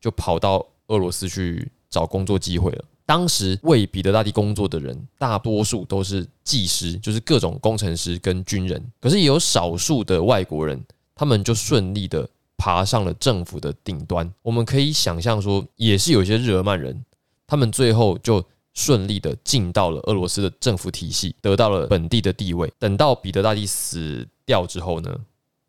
[0.00, 2.84] 就跑到俄罗斯去找工作机会了。
[3.12, 8.82] 当时为彼得大帝工作的人，大多数都是技师，就是各种工程师跟军人。
[9.02, 10.82] 可是也有少数的外国人，
[11.14, 14.32] 他们就顺利的爬上了政府的顶端。
[14.40, 17.04] 我们可以想象说，也是有些日耳曼人，
[17.46, 22.72] 他们最后就顺利的进到了俄罗斯的政府体系，得到了本地的地位。
[22.78, 25.14] 等到彼得大帝死掉之后呢，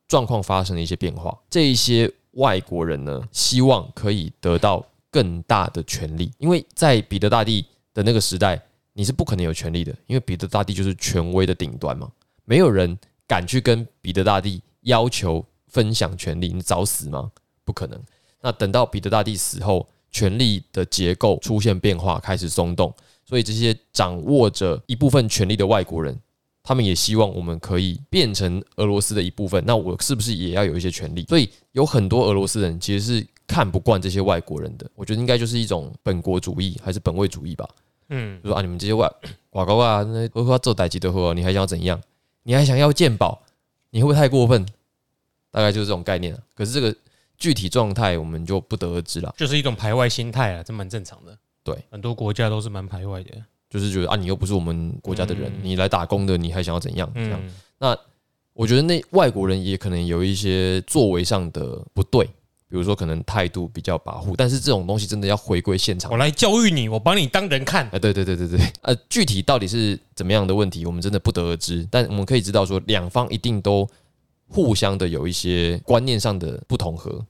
[0.08, 1.38] 状况发生了一些变化。
[1.50, 4.82] 这一些外国人呢，希望可以得到。
[5.14, 8.60] 更大的权利，因为在彼得大帝的那个时代，
[8.94, 12.12] 你是不可能有权利的，因为彼得大帝就是权威的顶端嘛，
[12.46, 12.98] 没有人
[13.28, 17.32] 敢去跟彼得大帝要求分享权利，你找死吗？
[17.64, 18.02] 不可能。
[18.42, 22.92] 那等到彼得大帝死后，权力的结构出现变化，开始松动，
[23.24, 26.20] 所以这些掌握着一部分权力的外国人，
[26.64, 31.24] 他们也希望我们可以变成俄罗斯的一部分，那我是不是也要有一些权利？
[31.30, 33.28] 所以有很多俄罗斯人其实是。
[33.54, 37.70] 看不惯这些外国人的，我觉得应该就是一种本国主义还是本位主义吧。
[38.10, 39.08] 嗯，就说啊，你们这些外
[39.52, 42.02] 瓦高啊，那何何做歹机的货，你还想要怎样？
[42.42, 43.44] 你还想要鉴宝？
[43.92, 44.66] 你会不会太过分？
[45.52, 46.36] 大概就是这种概念。
[46.56, 46.96] 可是这个
[47.38, 49.32] 具体状态我们就不得而知了。
[49.38, 51.38] 就是一种排外心态啊，这蛮正常的。
[51.64, 53.32] 对，很多国家都是蛮排外的，
[53.70, 57.10] 就是觉得啊，你又不是我们国家的人，你来打工的，你还想要怎样？
[57.14, 57.40] 这样。
[57.78, 57.96] 那
[58.54, 62.28] 我觉得那外国人也可能有一些作为上的不对。
[62.74, 66.12] 比如说，可能态度比较跋扈，但是这种东西真的要回归现场。
[66.12, 67.88] 我来教育你，我把你当人看。
[67.92, 71.88] 哎，对对对对对，呃，具体到底是怎么样的问题，我们真的不得而知。
[71.92, 73.88] 但我们可以知道，说两方一定都
[74.48, 77.24] 互相的有一些观念上的不同和，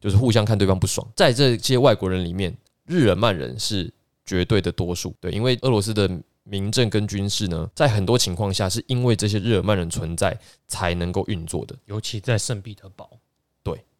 [0.00, 1.04] 就是互相看对方不爽。
[1.16, 3.92] 在这些外国人里面，日耳曼人是
[4.24, 5.12] 绝对的多数。
[5.20, 6.08] 对，因为俄罗斯的
[6.44, 13.10] 民政跟军事呢，在很多情况下是因为这些日耳曼人存在才能够运作的，尤其在圣彼得堡。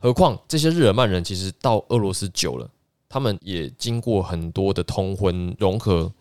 [0.07, 2.71] 何况这些日耳曼人其实到俄罗斯久了，
[3.09, 6.13] 他们也经过很多的通婚融合，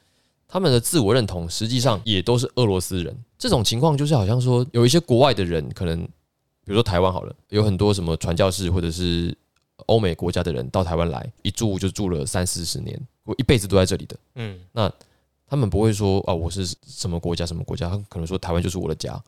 [0.48, 3.16] 他们的自我认同实际上也都是俄罗斯人。
[3.38, 9.38] 这种情况就是好像说，有一些国外的人，可能比如说台湾好了，有很多什么传教士或者是
[9.86, 14.18] 欧美国家的人到台湾来，一住就住了三四十年，我一辈子都在这里的。
[14.34, 14.92] 嗯，那
[15.46, 19.24] 他们不会说啊，我是什么国家什么国家，他可能说台湾就是我的家。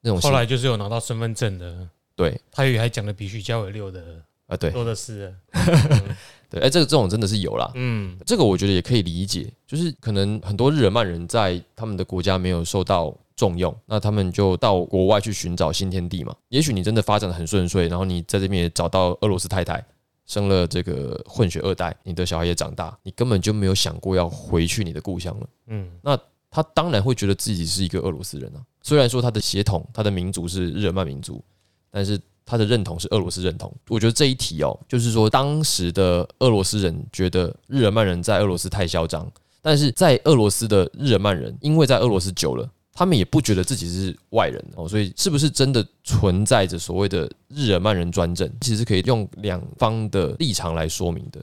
[0.00, 1.86] 那种后来就是有拿到身份证的。
[2.16, 5.34] 对，他语还讲的比徐家伟六的啊，对，多的是。
[6.50, 7.68] 对，哎，这个这种真的是有啦。
[7.74, 16.32] 嗯，这个我觉得也可以理解，就是可能很多日耳曼人在他们的国家没有受到重用，那他们就到国外去寻找新天地嘛。
[16.50, 19.84] 也许你真的发展的很顺遂，然后你在这边也找到俄罗斯太太，
[20.26, 25.46] 生了这个混血二代，你的小孩也长大，你根本就没有想过要回去你的故乡了。
[25.66, 26.16] 嗯，那
[26.48, 28.62] 他当然会觉得自己是一个俄罗斯人啊。
[28.82, 31.42] 虽然说他的血统、他的民族是日耳曼民族。
[31.94, 39.30] 但是他的认同是俄罗斯认同，我觉得这一题哦，就是说当时的俄罗斯人觉得日耳曼人在俄罗斯太嚣张，
[39.62, 51.40] 但是在俄罗斯的日耳曼人，因为在俄罗斯久了，他们也不觉得自己是外人哦，所以是不是真的存在着所谓的日耳曼人专政，其实可以用两方的立场来说明的。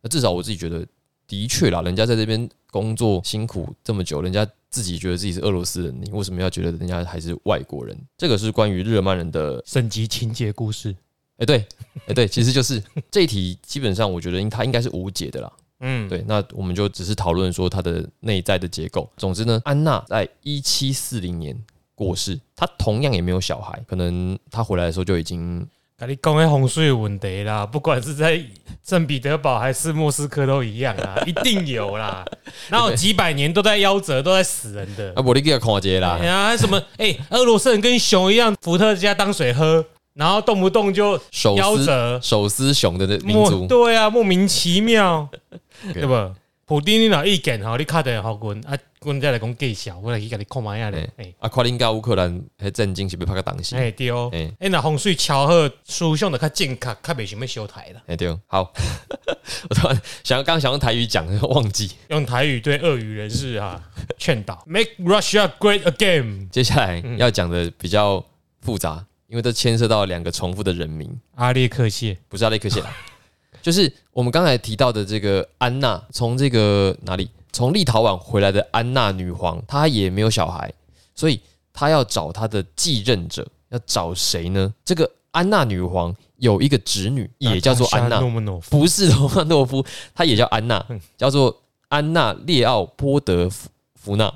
[0.00, 0.82] 那至少我自己觉得，
[1.30, 4.46] 的确啦，人家在这边工作辛苦这么久，人家。
[4.72, 7.98] 自己觉得自己是俄罗斯人，你为什么要觉得人家还是外国人？
[8.16, 10.94] 这个是关于日耳曼人的升级情节故事。
[11.38, 11.66] 哎，对，
[12.06, 15.52] 哎，对， 其实就是这一题，基本上我觉得应它应该是无解的啦。
[15.80, 19.10] 嗯，对，那我们就只是讨论说它的内在的结构。
[19.16, 21.60] 总之呢，安娜在一七四零年
[21.96, 25.66] 过世，她同样也没有小孩，可能她回来的时候就已经。
[26.00, 28.42] 跟你讲，那洪水问题啦， 不管是在
[28.86, 32.24] 圣彼得堡还是莫斯科都一样啦， 一定有啦。
[32.68, 35.12] 然后几百年都在夭折，都在死人的。
[35.14, 36.16] 啊，我你给他看节啦。
[36.20, 36.82] 哎呀，什么？
[36.96, 39.84] 哎，俄罗斯人跟熊一样，伏特加当水喝，
[40.14, 43.66] 然后动不动就夭折，手撕熊的那民族。
[43.66, 45.28] 对啊，莫名其妙，
[45.92, 46.34] 对不？
[46.66, 48.78] 普丁你老意见吼，你卡得好滚啊！
[49.02, 51.10] 滚再来讲介绍，我来去给你看卖下咧。
[51.16, 53.74] 哎，啊，快林加乌克兰还震惊是被拍个东西。
[53.74, 58.02] 哎对哦，哎那洪水巧合，思想的较正确，较袂想要修台了。
[58.06, 58.70] 哎对，好，
[59.70, 63.82] 我突然想刚想用台语讲，忘记用台语对鳄鱼人士啊
[64.18, 66.50] 劝导， Make Russia Great Again。
[66.50, 68.22] 接下来要讲的比较
[68.60, 72.82] 复杂，因为这牵涉到两个重复的人名，阿列克谢，不是阿列克谢。
[73.62, 80.72] 就是我们刚才提到的这个安娜，从这个哪里，从立陶宛回来的安娜女皇，她也没有小孩，
[81.14, 81.40] 所以
[81.72, 84.72] 她要找她的继任者，要找谁呢？
[84.84, 88.20] 这个安娜女皇有一个侄女，也叫做安娜，
[88.70, 89.84] 不是罗曼诺夫，
[90.14, 90.84] 她也叫安娜，
[91.16, 93.48] 叫做安娜列奥波德
[93.94, 94.32] 福娜。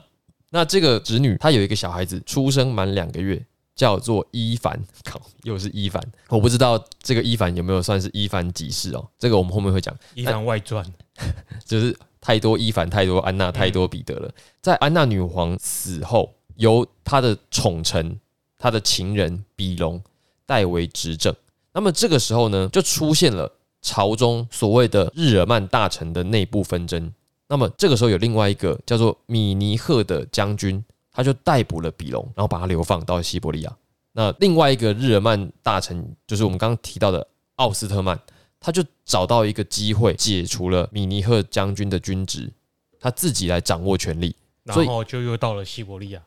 [0.50, 4.80] 那这个侄女她有一个小孩子，出生满两个月，叫做伊凡。
[5.02, 9.04] 靠，又是伊凡，我不知道这个伊凡有没有算是伊凡几世哦？
[9.18, 9.92] 这个我们后面会讲。
[10.14, 10.84] 伊凡外传，
[11.66, 14.30] 就是太多伊凡、太多安娜、太多彼得了。
[14.62, 18.18] 在安娜女皇死后，由她的宠臣、
[18.58, 20.02] 她的情人比隆
[20.46, 21.34] 代为执政。
[21.74, 27.12] 那么这个时候呢，就出现了朝中所谓的日耳曼大臣的内部纷争。
[27.46, 30.82] 那么这个时候有另外一个叫做米尼赫的将军，
[31.12, 33.76] 他就逮捕了比隆，然后把他流放到西伯利亚。
[34.12, 38.18] 那另外一个日耳曼大臣，就是我们刚刚提到的奥斯特曼，
[38.64, 42.50] 他就找到一个机会解除了米尼赫将军的军职，
[42.98, 44.34] 他自己来掌握权力。
[44.62, 46.22] 然后就又到了西伯利亚，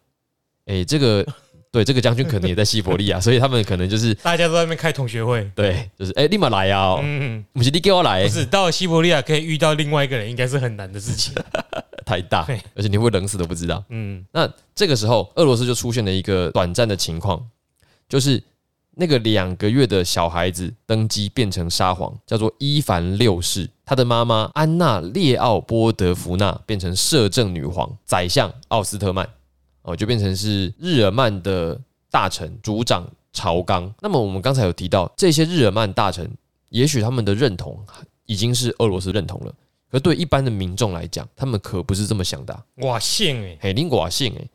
[0.66, 1.26] 诶，这个
[1.72, 5.50] 对这个将军可能也在西伯利亚， 所以他们可能就是大家都在那边开同学会。
[5.56, 11.34] 对，就是诶，立马来啊、嗯，嗯，不是你给我来不，是到了西伯利亚可以遇到另外一个人，应该是很难的事情。
[12.06, 12.46] 太大，
[12.76, 13.84] 而且你会冷死都不知道。
[13.90, 17.44] 嗯，那这个时候，俄罗斯就出现了一个短暂的情况，
[18.08, 18.42] 就是
[19.00, 23.70] 那个两个月的小孩子登基变成沙皇，叫做伊凡六世。
[23.86, 29.30] 他的妈妈安娜列奥波德福娜变成摄政女皇，宰相奥斯特曼
[29.84, 31.80] 哦，就变成是日耳曼的
[32.10, 33.94] 大臣主掌朝纲。
[34.02, 36.30] 那么我们刚才有提到，这些日耳曼大臣，
[36.70, 37.80] 也许他们的认同
[38.26, 39.54] 已经是俄罗斯认同了。
[39.90, 44.46] 可对一般的民众来讲，他们可不是这么想的啊、哇姓哎，嘿，林寡性哎，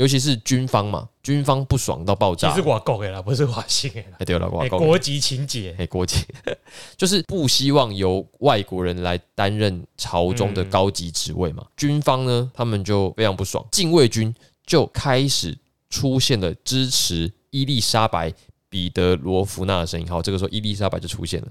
[0.00, 2.48] 尤其是军方嘛，军方不爽到爆炸。
[2.48, 6.24] 其实我够的啦，不是我姓的啦，哎，对了，寡哎，够国籍情节，哎，国籍
[6.96, 11.66] 就是不希望由外国人来担任朝中的高级职位嘛。
[11.76, 14.34] 军方呢，他们就非常不爽，禁卫军
[14.64, 15.54] 就开始
[15.90, 18.32] 出现了支持伊丽莎白
[18.70, 20.08] 彼得罗夫娜的声音。
[20.08, 21.48] 好，这个时候伊丽莎白就出现了。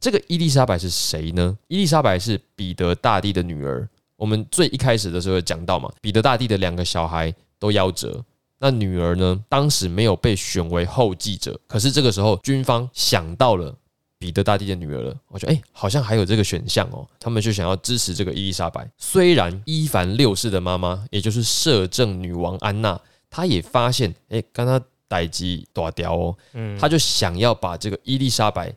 [0.00, 1.56] 这个伊丽莎白是谁呢？
[1.68, 3.88] 伊丽莎白是彼得大帝的女儿。
[4.16, 7.32] 我们最一开始的时候有讲到嘛，彼得大帝的两个小孩
[7.64, 8.22] 都夭折，
[8.58, 13.74] 那女儿呢，当时没有被选为后继者，可是这个时候军方想到了
[14.18, 18.86] 彼得大帝的女儿了，我觉得哎、好像还有这个选项哦，他们就想要支持这个伊丽莎白。
[18.98, 23.00] 虽然伊凡六世的妈妈，也就是摄政女王安娜，
[23.30, 28.70] 她也发现哎，刚刚逮鸡打掉哦，嗯，她就想要把这个伊丽莎白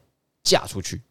[0.44, 1.02] 嫁出去，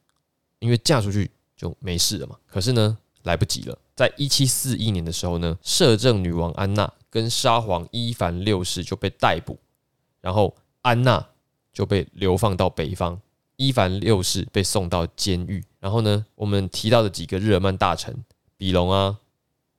[0.61, 2.37] 因为嫁出去就没事了嘛。
[2.47, 3.79] 可是呢，来不及了。
[3.97, 9.57] 在一七四一年的时候呢，摄政女王安娜跟沙皇伊凡六世就被逮捕，
[10.21, 11.27] 然后安娜
[11.73, 13.19] 就被流放到北方，
[13.57, 15.65] 伊凡六世被送到监狱。
[15.81, 18.23] 然后呢，我们提到的几个日耳曼大臣，
[18.59, 19.19] 比隆啊、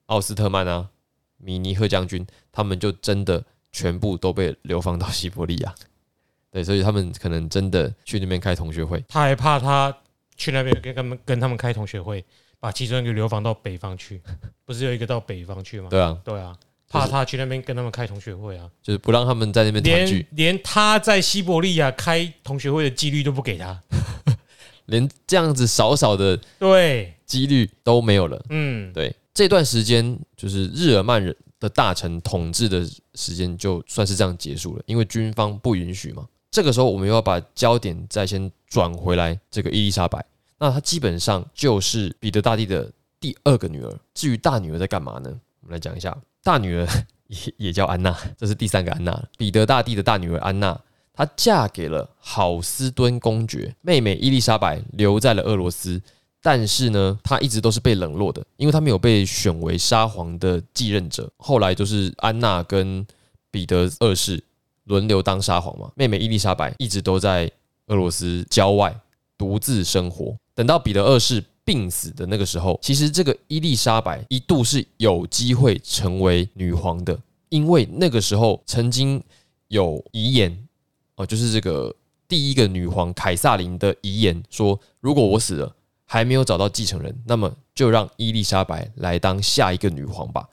[0.08, 0.90] 奥斯特曼啊、
[1.38, 5.76] 米尼赫将军，他们就真的全部都被流放到西伯利亚。
[6.50, 9.04] 对，所以他们可能真的去那边开同学会。
[9.08, 9.96] 他还怕他
[10.36, 12.26] 去那边跟他们跟他们开同学会，
[12.60, 14.22] 把其中一个流放到北方去，
[14.66, 15.88] 不是有一个到北方去吗？
[15.90, 16.56] 对啊，对啊，
[16.90, 23.82] 怕他去那边跟他们开同学会啊，就是不让他们在那边团连聚，连他在西伯利亚开同学会的几率都不给他。
[24.88, 28.42] 连这样子少少的对，几率都没有了。
[28.50, 36.26] 嗯，对，这段时间就是日耳曼人的大臣统治的时间，就算是这样结束了，因为军方不允许嘛。
[36.50, 40.26] 这个时候，我们又要把焦点再先转回来，这个伊丽莎白，
[40.60, 44.00] 那她基本上就是彼得大帝的第二个女儿。
[44.14, 45.30] 至于大女儿在干嘛呢？
[45.62, 46.88] 我们来讲一下，大女儿
[47.28, 49.22] 也也叫安娜，这是第三个安娜。
[49.38, 50.80] 彼得大帝的大女儿安娜，
[51.14, 56.02] 她嫁给了好斯敦公爵，妹妹伊丽莎白留在了俄罗斯。
[56.42, 61.30] 但是呢，她一直都是被冷落的，因为她没有被选为沙皇的继任者。
[61.38, 63.06] 后来就是安娜跟
[63.52, 64.42] 彼得二世
[64.86, 67.52] 轮流当沙皇嘛，妹妹伊丽莎白一直都在
[67.88, 68.96] 俄罗斯郊外
[69.38, 70.36] 独自生活。
[70.56, 77.20] 等到彼得二世病死的那个时候，其实这个伊丽莎白一度是有机会成为女皇的，
[77.50, 79.22] 因为那个时候曾经
[79.68, 80.68] 有遗言
[81.16, 81.94] 哦，就是这个
[82.28, 90.48] 第一个女皇凯撒琳的遗言说，如果我死了还没有找到继承人，那么就让伊丽莎白来当下一个女皇吧。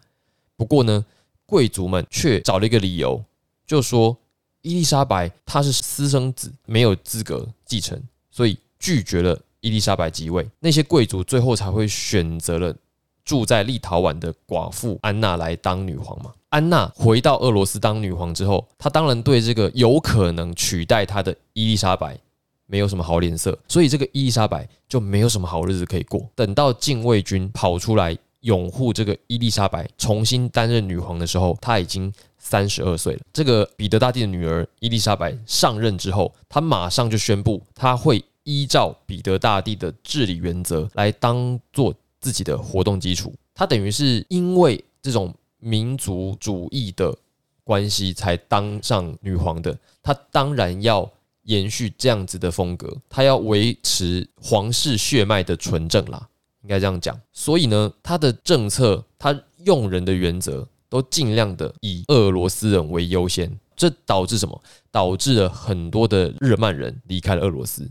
[0.57, 1.05] 不过呢，
[1.47, 3.25] 贵族们却找了一个理由，
[3.67, 4.17] 就说
[4.63, 10.47] 伊丽莎白她是私生子，没有资格继承，所以拒绝了伊丽莎白即位。
[10.61, 12.77] 那些贵族最后才会选择了
[13.25, 16.31] 住在立陶宛的寡妇安娜来当女皇嘛。
[16.51, 22.19] 安娜回到俄罗斯当女皇之后，她当然对这个有可能取代她的伊丽莎白
[22.67, 26.29] 没有什么好脸色，所以这个伊丽莎白就没有什么好日子可以过。
[26.35, 33.21] 等到禁卫军跑出来拥护这个伊丽莎白重新担任女皇的时候，她已经三十二岁了。
[33.33, 43.35] 这个彼得大帝的女儿伊丽莎白上任之后，她马上就宣布，她会依照彼得大帝的治理原则来当做自己的活动基础。
[43.55, 47.17] 他等于是因为这种民族主义的
[47.63, 51.11] 关系才当上女皇的，他当然要
[51.45, 56.29] 延续这样子的风格，他要维持皇室血脉的纯正啦，
[56.63, 57.19] 应该这样讲。
[57.33, 64.61] 所以呢，他的政策，他用人的原则都尽量的以俄罗斯人为优先，这导致什么？
[64.91, 67.91] 导致了很多的日耳曼人离开了俄罗斯。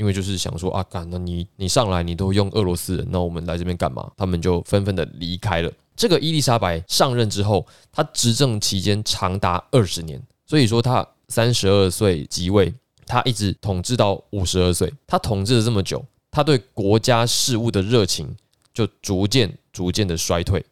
[0.00, 4.10] 因为就是想说啊，干，那你你上来你都用俄罗斯人，那我们来这边干嘛？
[4.16, 5.70] 他们就纷纷的离开了。
[5.94, 12.72] 这个伊丽莎白上任之后，她执政期间长达二十年，所以说她三十二岁即位，
[13.04, 14.90] 她一直统治到五十二岁。
[15.06, 18.34] 她统治了这么久，她对国家事务的热情
[18.72, 20.64] 就逐渐逐渐的衰退。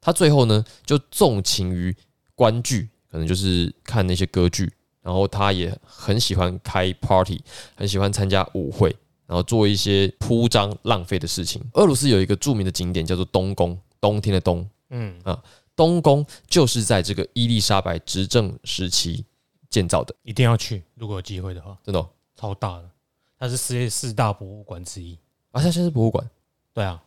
[0.00, 1.94] 她最后呢，就纵情于
[2.34, 4.72] 观剧，可能就是看那些歌剧。
[5.02, 7.42] 然后他也很喜欢开 party，
[7.74, 8.94] 很喜欢参加舞会，
[9.26, 11.62] 然后做一些铺张浪费的事情。
[11.74, 15.20] 俄罗斯有一个著名的景点叫做东宫，冬天的冬，嗯。
[15.24, 15.42] 啊，
[15.74, 19.24] 东宫就是在这个伊丽莎白执政时期
[19.70, 22.90] 建造的，一定要去，如果有机会的话，真的超大的，
[23.38, 25.18] 它是世界四大博物馆之一。
[25.50, 26.28] 啊，它现在是博物馆，
[26.74, 27.02] 对啊，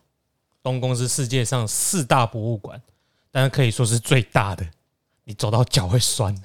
[0.64, 2.82] 东宫是世界上四大博物馆，
[3.30, 4.68] 但是可以说是最大的，
[5.24, 6.36] 你走到脚会酸。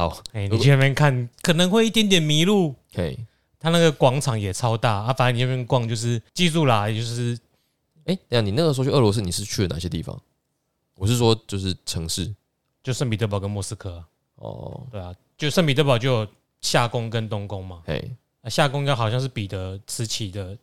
[0.00, 2.74] 好，哎，你去那边看可能会一点点迷路。
[2.94, 3.02] 可
[3.58, 7.38] 他那个广场也超大啊，反正你那边逛就是记住啦，就是，
[8.06, 10.18] 哎，等下你那个时候去俄罗斯，你是去了哪些地方？
[10.94, 12.34] 我是说，就是城市，
[12.82, 14.02] 就圣彼得堡跟莫斯科。
[14.36, 16.28] 哦，对啊，就圣彼得堡就有
[16.62, 17.82] 夏宫跟东宫嘛。
[17.84, 18.10] 嘿，
[18.48, 20.56] 夏宫应该好像是彼得时期的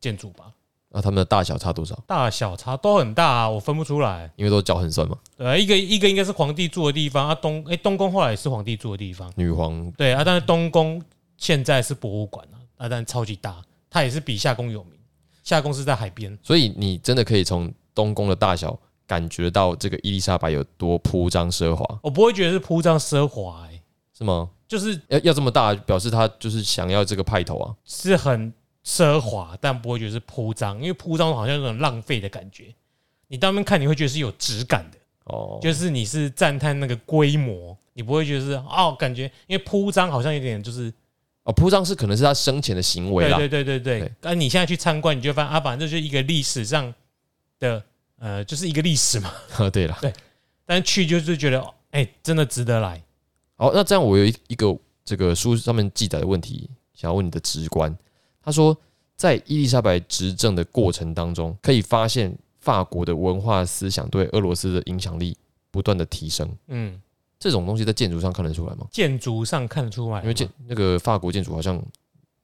[0.00, 0.52] 建筑吧。
[0.96, 1.98] 那他们的大小差多少？
[2.06, 5.18] 大小差都很大啊，我分不出来，因为都脚很酸嘛。
[5.36, 9.28] 对啊，一个一个应该是皇帝住的地方啊，东哎东宫后来也是皇帝住的地方。
[9.34, 11.02] 女皇对啊，但是东宫
[11.36, 14.92] 现在是博物馆啊，啊，但超级大，它也是比夏宫有名。
[15.42, 21.84] 夏宫是在海边，所以你真的可以从东宫的大小感觉到这个伊丽莎白有多铺张奢华。
[22.04, 23.80] 我不会觉得是铺张奢华，哎，
[24.16, 24.48] 是吗？
[24.68, 28.54] 就是要要这么大，表示他就是想要这个派头啊，是很。
[28.84, 32.74] 奢华，但不会觉得是铺张，因为铺张好像有种浪费的感觉。
[33.28, 40.92] 你当面看，你会觉得是有质感的哦，就是你是赞叹那个规模，你不会觉得是哦，感觉因为铺张好像有点就是
[41.44, 43.38] 哦，铺张是可能是他生前的行为啦。
[43.38, 44.12] 对对对对对。
[44.20, 46.92] 但你现在去参观，你就发现啊，反正就是一个历史上
[47.58, 47.82] 的
[48.18, 49.32] 呃，就是一个历史嘛。
[49.72, 50.12] 对了，对，
[50.66, 53.02] 但去就是觉得哎，真的值得来。
[53.56, 57.96] 好，那这样我有一一个这个书上面记载的问题，想要问你的直观。
[58.44, 58.76] 他说，
[59.16, 65.36] 在伊丽莎白执政的过程当中，可以发现法国的文化思想对俄罗斯的影响力
[65.70, 66.48] 不断的提升。
[66.68, 67.00] 嗯，
[67.38, 68.86] 这种东西在建筑上看得出来吗？
[68.90, 71.82] 建筑上看得出来，因为建那个法国建筑好像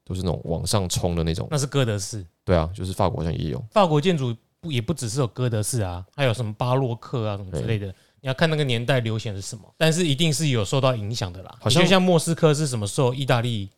[0.05, 1.47] 都是那种往上冲的那种。
[1.51, 2.25] 那是哥德式。
[2.45, 3.63] 对啊，就是法国好像也有。
[3.71, 7.87] 法国建筑不也不只是有哥德式啊，还有什么巴洛克啊什么之类的。
[8.23, 11.57] 你要看那个年代流行是什么，但是一定是有受到影响的啦。
[11.59, 13.71] 好像像莫斯科是什么受意大利？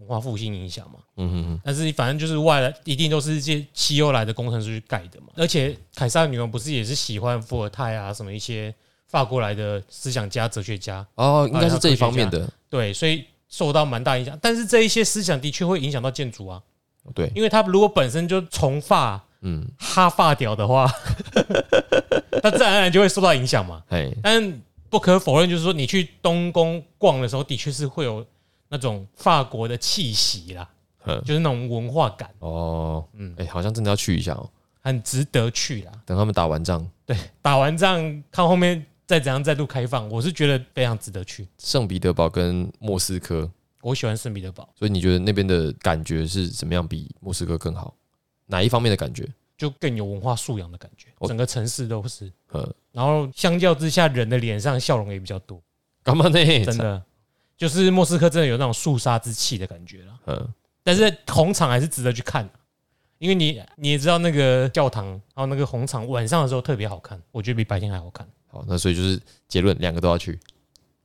[0.00, 5.26] 文化复兴影响嘛，嗯哼哼，但是反正就是外来，一定都是这些西欧来的工程师去盖的嘛。
[5.36, 8.74] 而且凯撒女王不是也是喜欢伏尔泰啊，什么一些
[9.06, 12.50] 法国来的思想家、哲学家哦，应该是这一方面的。
[12.70, 14.38] 对，所以受到蛮大影响。
[14.40, 16.62] 但是这一些思想的确会影响到建筑啊。
[17.14, 20.90] 对，因为他如果本身就从发，嗯，哈发屌的话，
[22.42, 23.82] 那自然而然就会受到影响嘛。
[23.90, 28.24] 哎，但不可否认，就是说你去东宫逛的时候，的确是会有。
[28.70, 30.66] 那种法国的气息啦，
[31.24, 34.48] 就是那种文化感哦，嗯，哎，好像真的要去一下哦，
[34.80, 35.92] 很值得去啦。
[36.06, 38.00] 等他们打完仗，对，打完仗
[38.30, 41.48] 看后面再怎样再度开放，我是觉得非常值得去。
[41.58, 43.50] 圣彼得堡跟莫斯科，
[43.82, 46.86] 我喜欢圣彼得堡，所以你觉得那边的感觉是怎么样？
[46.86, 47.92] 比莫斯科更好？
[48.46, 49.28] 哪一方面的感觉？
[49.58, 55.60] 就更有文化素养的感觉，整个城市都是，嗯，然后相较之下，人的脸上笑容也比较多。
[56.02, 56.64] 干嘛呢？
[56.64, 57.02] 真的。
[57.60, 60.48] 就是莫斯科真的有那种肃杀之气的感觉了，嗯，
[60.82, 62.48] 但是红场还是值得去看，
[63.18, 68.26] 因为你你也知道那个教堂，然后那个红场晚上的时候特别好看，我觉得比白天还好看。
[68.46, 70.40] 好，那所以就是结论，两个都要去。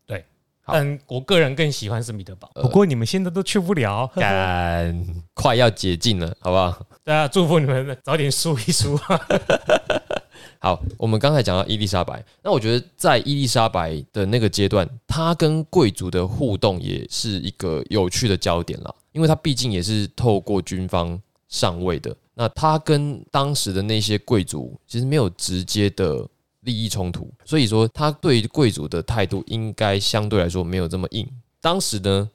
[0.05, 0.23] 对，
[0.65, 6.85] 但我个人更喜欢圣彼得堡，不过你们现在都去不了，赶快要解禁了，好不好？
[7.03, 8.97] 大家祝福你们早点输一输。
[10.65, 26.27] 好，我们刚才讲到伊丽莎白，那我觉得在伊丽莎白的那个阶段，她跟贵族的互动也是一个有趣的焦点了，因为她毕竟也是透过军方上位的，那她跟当时的那些贵族其实没有直接的
[26.61, 31.29] 利益冲突，所以说她对贵族的态度应该相对来说没有这么硬。
[31.61, 32.27] 当时呢，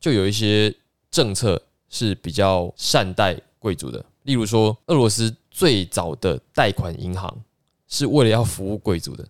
[0.00, 0.74] 就有一些
[1.08, 7.32] 政策是比较善待贵族的，例如说俄罗斯最早的贷款银行。
[7.88, 9.26] 是为了要服务贵族的，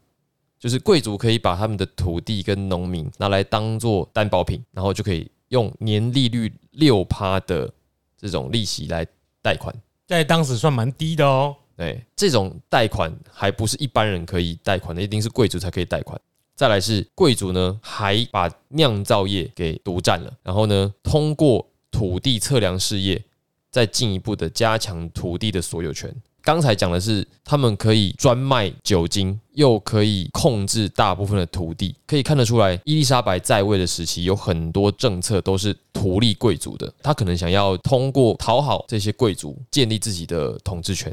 [0.59, 7.73] 就是贵族可以把他们的土地跟农民拿来当做担保品，然后就可以用年利率六趴的
[8.17, 9.07] 这种利息来
[9.43, 9.75] 贷款，
[10.07, 11.55] 在当时算蛮低的哦。
[11.77, 16.19] 对，这种贷款还不是一般人可以贷款的，一定是贵族才可以贷款。
[16.55, 23.23] 再来是贵族呢，还把酿造业给独占了，然后呢，通过土地测量事业，
[23.71, 26.11] 再进一步的加强土地的所有权。
[26.47, 36.95] 刚才讲的是他们可以专卖酒精，又可以控制大部分的土地，可以看得出来，伊丽莎白在位的时期有很多政策都是图利贵族的。
[37.03, 41.13] 他可能想要通过讨好这些贵族，建立自己的统治权，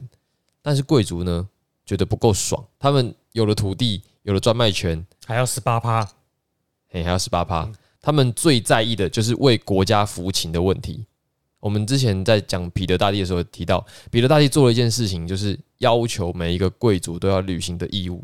[0.61, 1.49] 但是贵族呢
[1.83, 6.07] 觉得不够爽，他们有了土地，有了专卖权，还要十八趴，
[6.91, 7.67] 嘿，还要十八趴。
[7.99, 11.03] 他们最在意的就是为国家服勤的问题。
[11.63, 18.21] 我们之前在讲彼得大帝的时候提到，彼得大帝做了一件事情，就是要求每一个贵族都要履行的义务，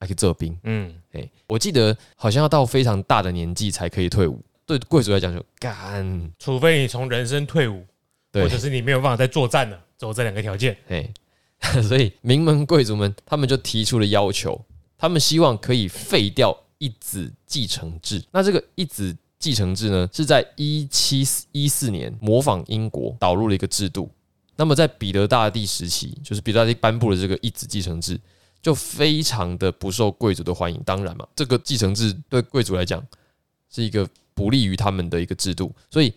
[0.00, 0.58] 来去做兵。
[0.64, 4.42] 嗯，哎，我记得好像要到非常大的年纪才可以退伍。
[4.66, 7.86] 对贵族来讲，就干，除非你从人生退伍，
[8.32, 10.76] 或者是你没有办法再作战了，只有这两个条件。
[10.88, 11.08] 哎，
[11.80, 14.60] 所以名门贵族们他们就提出了要求，
[14.98, 18.20] 他们希望可以废掉一子继承制。
[18.32, 19.16] 那这个一子。
[19.38, 24.10] 继承制呢，是在一七一四年模仿英国导入了一个制度。
[24.56, 28.20] 那么在彼得大帝时期，就是彼得大帝颁布了这个一子继承制，
[28.60, 30.82] 就非常的不受贵族的欢迎。
[30.84, 33.00] 当然嘛，这个继承制对贵族来讲
[33.70, 36.12] 是一个不利于他们的一个制度，所以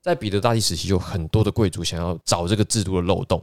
[0.00, 3.40] 在彼得大帝时期，有很多的贵族想要找这个制度的漏洞。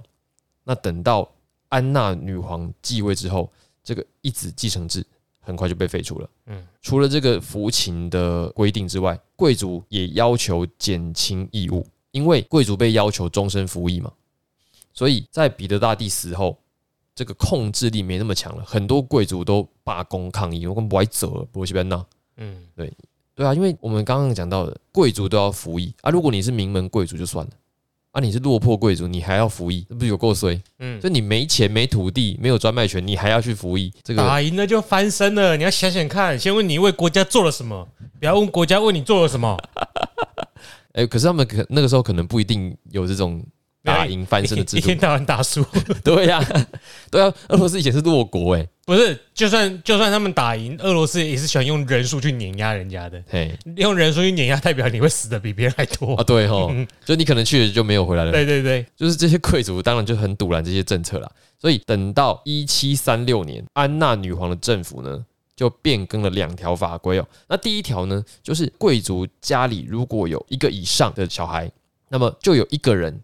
[0.66, 1.30] 那等到
[1.70, 3.50] 安娜女皇继位之后，
[3.82, 5.06] 这个一子继承制。
[5.44, 6.30] 很快就被废除了。
[6.48, 14.12] 嗯，除了这个服勤的规定之外，贵族也要求减轻义务，因为贵族被要求终身服役嘛。
[14.94, 16.58] 所以在彼得大帝死后，
[17.14, 22.04] 这个控制力没那么强了，很多贵族都罢工抗议，我跟不爱走了，不会去边闹。
[22.38, 22.92] 嗯，对，
[23.36, 26.10] 对啊，因为我们刚刚讲到的，贵族都要服役啊。
[26.10, 27.52] 如果你是名门贵族就算了。
[28.14, 30.62] 啊，你是落魄贵族，你还要服役，那不是有够衰？
[30.78, 35.58] 嗯，就你没钱、没土地、没有专卖权，你还要去服役，这个打赢了就翻身了。
[35.58, 37.88] 你要想想看，先问你为国家做了什么，
[38.20, 39.58] 不要问国家为你做了什么。
[40.94, 43.44] 哎，可是他们可那个时候可能不一定有这种。
[43.84, 45.64] 打赢翻身的制度，一天到晚打输，
[46.04, 46.42] 对呀，
[47.12, 56.16] 对啊，俄罗斯以前是弱国哎，不是，就算就算他们打赢，俄罗斯也是喜欢用人数去碾压人家的，嘿，用人数去碾压，代表你会死的比别人还多。
[56.16, 56.74] 啊，对哈，
[57.04, 61.30] 就你可能去了就没有回来了，对对对，就是这些贵族当然就很堵拦这些政策啦，
[61.60, 65.26] 所以等到一七三六年，安娜女皇的政府呢
[65.58, 71.70] 就变更了两条法规哦，那第一条呢就是贵族家里如果有一个以上的小孩，
[72.08, 73.20] 那么就有一个人。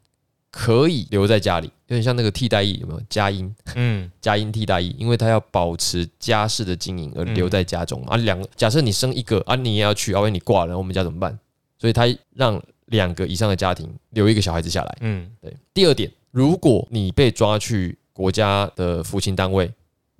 [0.51, 3.53] 可以留在家里，有点像那个替代役，有没有家音？
[3.75, 8.17] 嗯，家音替代役，因为他要保持家事的经营而留在家中啊。
[8.17, 11.37] 两个假设你生一个啊，你也要去，啊，万一你挂了，我们家怎么办？
[11.77, 14.97] 所以他让两个以上的家庭留一个小孩子下来。
[15.01, 15.55] 嗯，对。
[15.73, 19.71] 第二点，如果你被抓去国家的服勤单位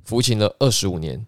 [0.03, 1.25] 服勤了二十五年，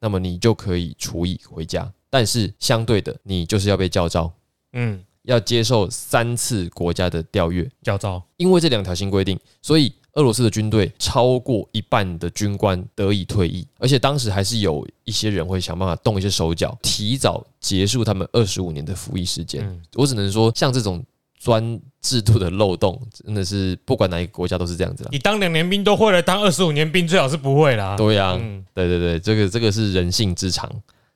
[0.00, 4.30] 那么你就可以除以回家，但是相对的，你就是要被叫招。
[4.74, 5.02] 嗯。
[5.24, 19.80] 要接受三次国家的调阅教招，因为这两条新规定，所以俄罗斯的军队超过一半的军官得以退役，而且当时还是有一些人会想办法动一些手脚，提早结束他们二十五年的服役时间。
[19.94, 21.02] 我只能说，像这种
[21.40, 25.08] 专制度的漏洞，真的是不管哪一个国家都是这样子。
[25.10, 27.96] 你当两年兵都会了，当二十五年兵最好是不会啦。
[27.96, 28.38] 对呀，
[28.74, 30.70] 对对对，这个这个是人性之常。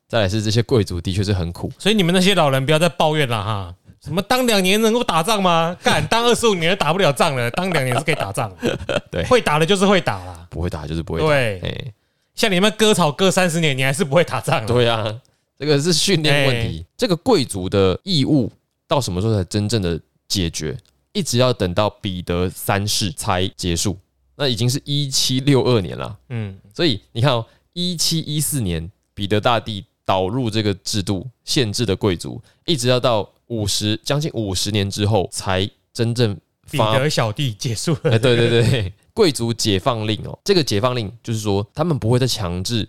[0.09, 3.74] 再来是这些贵族的确是很苦，所以你们那些老人不要再抱怨了哈。
[4.09, 5.76] 什么当两年能够打仗吗？
[5.84, 8.50] 干当二十五年打不了仗了，当两年是可以打仗。
[9.12, 11.20] 对，会打的就是会打啦，不会打就是不会。
[11.20, 11.92] 对，
[12.34, 14.64] 像你们割草割三十年，你还是不会打仗。
[14.66, 15.14] 对啊，
[15.59, 16.86] 这个是训练问题。
[16.96, 18.50] 这个贵族的义务
[18.86, 20.74] 到什么时候才真正的解决？
[21.12, 23.94] 一直要等到彼得三世才结束，
[24.36, 26.16] 那已经是一七六二年了。
[26.30, 27.44] 嗯，所以你看哦，
[27.74, 33.28] 一七一四年彼得大帝导入这个制度，限制的贵族，一直要到。
[33.49, 36.34] 五十将近五十年之后，才真正
[36.70, 38.12] 彼得小弟结束了。
[38.12, 42.88] 哎，对对对， 贵族解放令哦，这个解放令就是说，他们不会再强制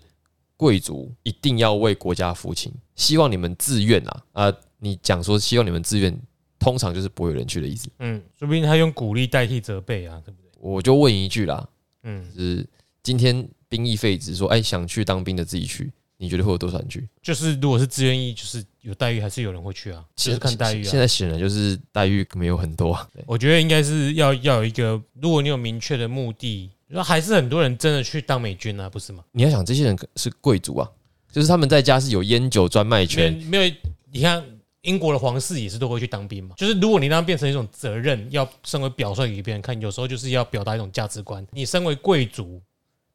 [0.55, 4.53] 贵族一定要为国家服勤，希望你们自愿啊啊！
[4.79, 6.17] 你讲说希望你们自愿，
[6.59, 7.89] 通常就是不会有人去的意思。
[7.99, 10.49] 嗯，说不定他用鼓励代替责备啊，对不对？
[10.59, 11.67] 我就问一句啦，
[12.03, 12.67] 嗯，是
[13.01, 15.91] 今天兵役废止，说哎想去当兵的自己去。
[16.21, 17.07] 你觉得会有多少人去？
[17.21, 20.03] 就是如果是自愿意，就是有待遇，还是有人会去啊？
[20.17, 20.89] 其实看待遇啊。
[20.89, 22.91] 现在显然就是待遇没有很多。
[22.91, 29.23] 啊我觉得应该是要要有一个，如果你有明确的目的，那还是很多人真的去当美军啊，不是吗？
[29.31, 30.91] 你要想，这些人是贵族啊，
[31.31, 33.75] 就是他们在家是有烟酒专卖权，没有，
[34.11, 34.43] 你看
[34.81, 36.53] 英国的皇室也是都会去当兵嘛。
[36.57, 41.47] 就是如果你让变成一种责任，要身为表率给别人看，有时候就是要表达一种价值观。
[41.51, 42.61] 你身为贵族，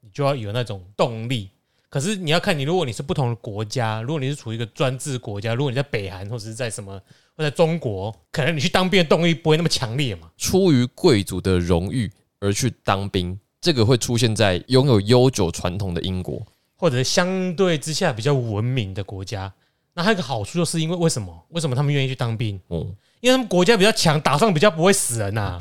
[0.00, 1.50] 你就要有那种动力。
[1.94, 7.00] 可是你要看你，如果你是不同的国家，如果你是处于一个专制国家，如果你在北韩或者是在什么
[7.36, 10.28] 或在中国，可能你去当兵的动力不会那么强烈嘛。
[10.36, 19.52] 出于贵族的荣誉而去当兵，这个会出现在拥有悠久传统的英国，或者相对之下比较文明的国家。
[19.94, 21.46] 那还有一个好处，就是因为为什么？
[21.50, 22.60] 为什么他们愿意去当兵？
[22.70, 25.60] 嗯，因为他们国家比较强，打仗比较不会死人呐，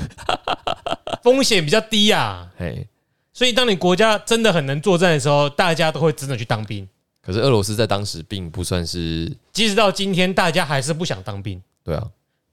[1.22, 2.50] 风险比较低呀。
[2.58, 2.88] 嘿。
[3.34, 6.88] 所以，当你国家真的很能作战的时候，大家都会真的去当兵。
[7.20, 11.60] 可是，俄罗斯在当时并不算是，即使到今天，大家还是不想当兵。
[11.84, 12.08] 对啊，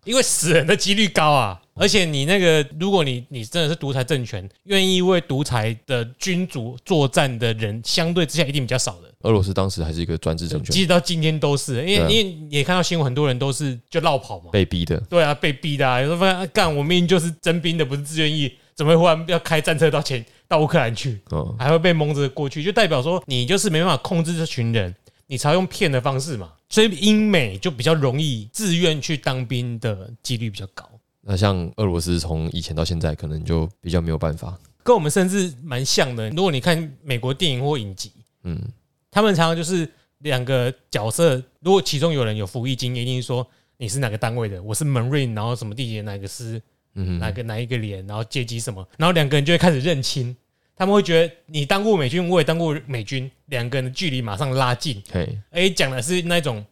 [0.04, 1.60] 因为死人的几率高啊。
[1.74, 9.12] 而且，你那个，如果你你真的是独裁政权，愿意为独裁的君主作战的人，相对之下一定比较少的。
[9.22, 14.98] 俄罗斯当时还是一个专制政权，即使到今天都是，因为因为也看到新闻，很多人都是就绕跑嘛，被逼的。
[15.10, 16.00] 对啊，被逼的。
[16.00, 18.50] 有时候发现干，我明明就是征兵的，不是自愿意。
[18.74, 21.20] 怎么会忽然要开战车到前到乌克兰去？
[21.30, 24.92] 哦，还会被蒙着过去，就代表说你就是没办法控制这群人，
[25.28, 26.52] 你才用骗的方式嘛。
[26.68, 30.90] 所以英美就比较容易自愿去当兵的几率比较高。
[31.20, 34.58] 那像俄罗斯从以前到现在，可能就比较没有办法。
[34.82, 36.28] 跟我们甚至蛮像的。
[36.30, 38.10] 如果你看美国电影或影集，
[38.42, 38.60] 嗯，
[39.08, 39.88] 他们常常就是
[40.18, 43.46] 两个角色，如果其中有人有服役经验，一定说
[43.76, 46.60] 你是哪个单位的，我是 Marine，然后什么地点哪个师。
[46.92, 50.36] 哪个哪一个连，然后阶级什么，然后两个人就会开始认亲，
[50.80, 54.98] 他们会觉得你当过美军，我也当过美军，两个人的距离马上拉近。
[55.12, 56.64] 对哎，讲的是那种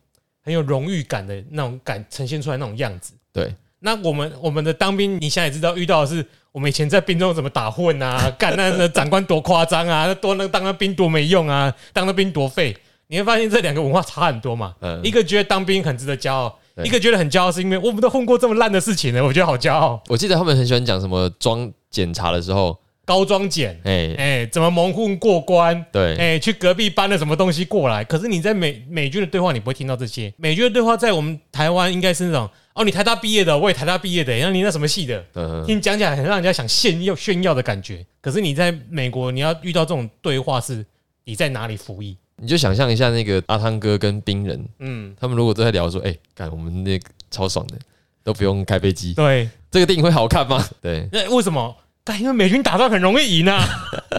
[0.42, 3.12] 很有荣誉感的那种感，呈现出来那种样子。
[3.34, 12.74] 对，那我们我们的当兵，你现在也知道，遇到的是我们以前在兵中怎么打混啊， 干那那长官多夸张啊，那多那当了兵多没用啊，当那兵多废。
[13.08, 14.74] 你会发现这两个文化差很多嘛。
[14.80, 16.58] 嗯，一个觉得当兵很值得骄傲。
[16.82, 20.02] 一个觉得很骄傲，是因为我们都混过这么烂的事情呢，我觉得好骄傲。
[20.08, 22.78] 我记得他们很喜欢讲什么装检查的时候，
[23.08, 25.82] 高装检，哎哎，怎么蒙混过关？
[25.90, 28.04] 对，哎，去隔壁搬了什么东西过来？
[28.04, 30.30] 可是你在美美军的对话，你不会听到这些。
[30.36, 35.24] 美军的对话在我们台湾应该是那种，哦，你台大毕业的，我也台大毕业的，那你那什么系的？
[35.64, 38.04] 听讲起来很让人家想炫耀炫耀的感觉。
[38.20, 40.84] 可是你在美国，你要遇到这种对话，是
[41.24, 42.14] 你在哪里服役？
[42.36, 47.00] 你就想象一下那个阿汤哥跟兵人，嗯，他们如果都在聊说，哎，看我们那
[47.30, 47.76] 超爽的，
[48.22, 50.62] 都不用开飞机，对，这个电影会好看吗？
[50.82, 51.74] 对，那为什么？
[52.08, 53.62] 但因为美军打仗很容易赢啊，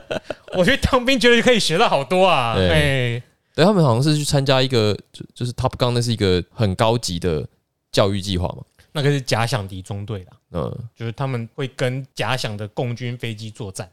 [0.53, 3.21] 我觉得当兵觉得可以学到好多啊，对，
[3.55, 7.47] 对他们好像是去参加一个，就就是 Top Gun，那是一个很高级的
[7.91, 13.89] 教育计划嘛，那个是假想敌中队啦，嗯，就是他们会跟假想的共军飞机作战。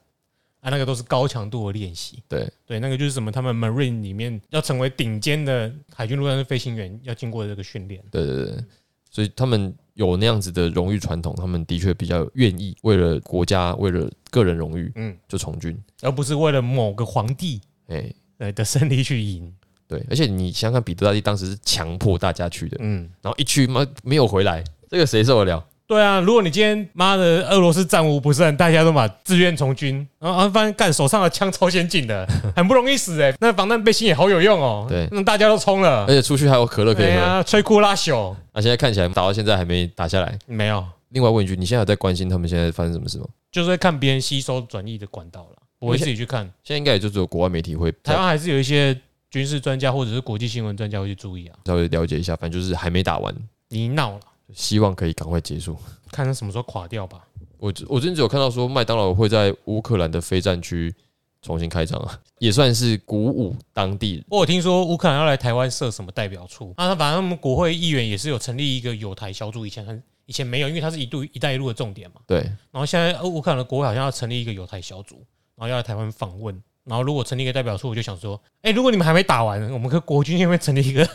[0.60, 2.20] 啊，那个都是高强度的练习。
[2.26, 3.30] 对对，那个就是什么？
[3.30, 8.02] 他们 Marine 里面要成为顶尖的海军陆战队飞行员，要经过这个训练。
[8.10, 8.64] 对对对，
[9.08, 19.52] 所以他们有那样子的荣誉传统，他们的确比较愿意为了国家、为了个人荣誉，嗯，就从军，而不是为了某个皇帝哎对的胜利去赢。
[19.88, 25.64] 对，而且你想想，彼得大帝当时是强迫大家去的，嗯，然后一去嘛没有回来，这个谁受得了？
[25.86, 32.26] 对啊，如果你今天妈的俄罗斯战无不胜，大家都把自愿从军，然后发现干手上的枪超先进的，
[32.56, 34.86] 很不容易死哎，那防弹背心也好有用哦。
[34.88, 38.34] 对，那大家都冲了，而且出去还有可乐可以喝，吹库拉朽。
[38.52, 40.84] 那现在看起来打到现在还没打下来，没有。
[41.10, 43.26] 另外问一句，你现在有在关心他们现在发生什么事吗？
[43.52, 46.42] 就是在看别人吸收转移的管道了，不会自己去看。
[46.64, 48.98] 现在应该也就只有国外媒体会，台湾还是有一些
[49.30, 52.34] 军事专家或者是国际新闻专家会去注意啊，稍微了解一下。
[52.34, 53.32] 反正就是还没打完，
[53.68, 54.20] 你闹了。
[54.52, 55.76] 希望可以赶快结束，
[56.10, 57.26] 看他什么时候垮掉吧。
[57.58, 60.94] 我我最近只有看到说麦当劳会在乌克兰的非战区
[61.42, 64.24] 重新开张啊，也算是鼓舞当地人。
[64.28, 72.20] 我有听说乌克兰要来台湾设什么代表处，那他反正我们国会议员也是有成立一个友台小组，以前很以前没有，因为它是一度一带一路的重点嘛。
[72.26, 72.38] 对。
[72.70, 75.24] 然后现在乌克兰的国会好像要成立一个友台小组，
[75.54, 76.60] 然后要来台湾访问。
[76.84, 81.08] 然后如果成立一个代表处，我就想说，哎，如果你们还没打完，我们跟国军那边成立一个，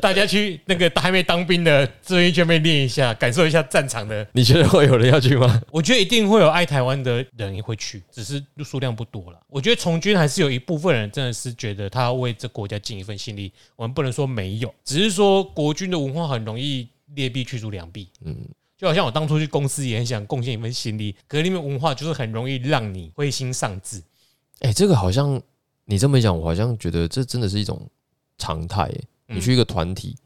[0.00, 4.26] 大家去那个还没当兵的志愿军那边练一下，感受一下战场的。
[4.32, 5.60] 你觉得会有人要去吗？
[5.70, 9.40] 我觉得一定会有爱台湾的人也会去，只是数量不多了。
[9.48, 13.52] 我觉得从军还是有一部分人真的是觉得他要为这国家尽一份心力。
[13.76, 18.08] 我们不能说没有，只是说国军的文化很容易劣币驱逐良币。
[18.24, 18.36] 嗯，
[18.76, 24.02] 就好像我当初去公司也很想贡献一份心力，可是里面文化就是很容易让你灰心丧志。
[24.60, 25.40] 哎，这个好像
[25.84, 27.88] 你这么一讲，我好像觉得这真的是一种
[28.38, 28.90] 常态。
[29.32, 30.16] 你去一个团体，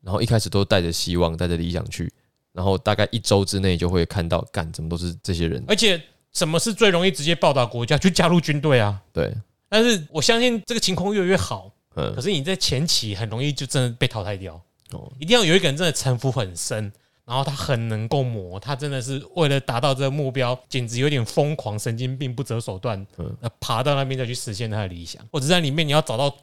[0.00, 2.12] 然后一开始都带着希望、带着理想去，
[2.52, 5.62] 然后大概一周之内就会看到，干怎么都是这些人。
[5.66, 6.00] 而且
[6.32, 7.98] 什么是最容易直接报答国家？
[7.98, 9.00] 去加入军队啊。
[9.12, 9.34] 对，
[9.68, 11.70] 但是我相信这个情况越来越好。
[11.96, 14.60] 嗯，可是你在前期很容易就真的被淘汰掉。
[14.92, 16.92] 哦，一定要有一个人真的城府很深，
[17.24, 23.04] 然后他很能够磨，他真的是为了达到这个目标，简直有点疯狂、神经病、不择手段。
[23.16, 26.36] 嗯，爬到那边再去实现他的理想，或者在里面你要找到。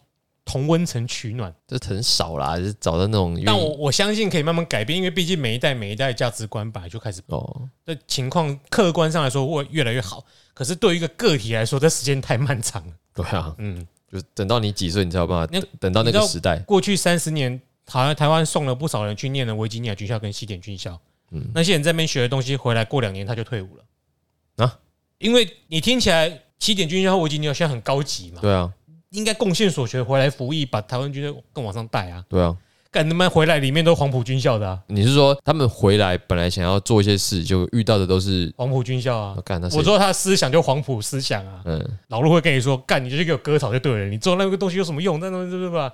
[0.51, 3.41] 同温层取暖，这很少啦，就是找到那种。
[3.45, 7.69] 但我我相信可以慢慢改变，因为毕竟每一代每一代价值观本来就开始哦。
[7.85, 10.21] 的情况客观上来说会越来越好，
[10.53, 12.93] 可是对于一个个体来说，这时间太漫长了。
[13.13, 15.61] 对啊，嗯，就等到你几岁，你才有办法。
[15.79, 20.99] 等到那个时代，过去三十年，好像台湾送了不少人去念了维吉尼亚军校跟西点军校。
[21.29, 24.79] 嗯，那些人在那边学的东西，回来过两年他就退伍了啊。
[25.17, 28.41] 因为你听起来西点军校和维吉尼亚现在很高级嘛。
[28.41, 28.69] 对啊。
[29.11, 32.23] 应该贡献所学回来服役，把台湾军队更往上带啊！
[32.27, 32.55] 对啊，
[32.91, 34.79] 干他妈回来里面都黄埔军校的啊！
[34.87, 39.37] 你是说他们回来本来想要做一些事，就遇到的都是黄埔军校啊？
[39.45, 41.61] 干，我说他的思想就黄埔思想啊！
[41.65, 45.19] 嗯，老陆会跟你说，干你就去给我割草就对了，你做那个东西有什么用？
[45.19, 45.91] 那东西是吧？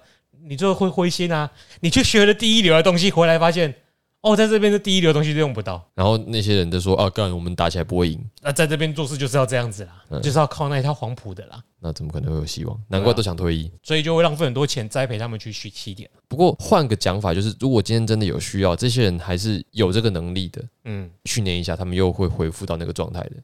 [0.47, 1.49] 你最后会灰心啊！
[1.82, 3.74] 你去学了第一流的东西，回来发现。
[4.22, 11.63] 哦，在这边的第一流东西都用不到，然后那些人都说：“啊，干，我们打起来不会赢。”那在这边做事就是要这样子啦，就是要靠那一套黄埔的啦。
[11.80, 12.82] 那怎么可能会有希望？
[12.88, 16.09] 难怪都想退役，所以就会浪费很多钱栽培他们去去起点。
[16.28, 20.63] 不过换个讲法，就是如果今天真的有需要，这些人还是有这个能力的。
[20.86, 23.36] 嗯，训练一下，他们又会恢复到那个状态的。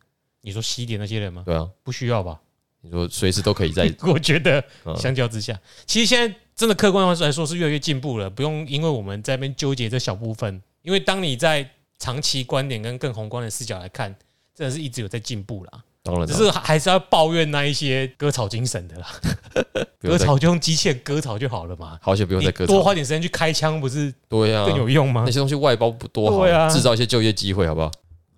[0.42, 1.44] 你说西点那些人吗？
[1.46, 2.40] 对啊，不需要吧？
[2.82, 3.90] 你说随时都可以在？
[4.02, 4.62] 我觉得
[4.98, 10.62] 相较之下，其实现在真的客观来说是越来越进步了，不用因为我们在那边纠结这小部分。
[10.82, 14.14] 因为当你在长期观点跟更宏观的视角来看，
[14.54, 15.84] 真的是一直有在进步啦。
[16.04, 19.08] 当然，只是还是要抱怨那一些割草精神的啦。
[20.00, 21.98] 割草就用机器割草就好了嘛。
[22.02, 25.24] 好久不用再割草，多花点时间去开枪，不是对啊更有用吗？
[25.26, 27.90] 那些东西外包不多好，制造一些就业机会，好不好？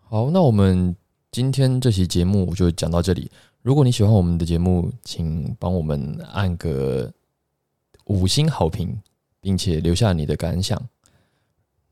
[0.08, 0.96] 好，那我们
[1.32, 3.32] 今天这期节目就讲到这里。
[3.64, 7.12] 如果你喜欢我们的节目，请帮我们按个
[8.04, 8.96] 五星好评，
[9.42, 10.80] 并且留下你的感想。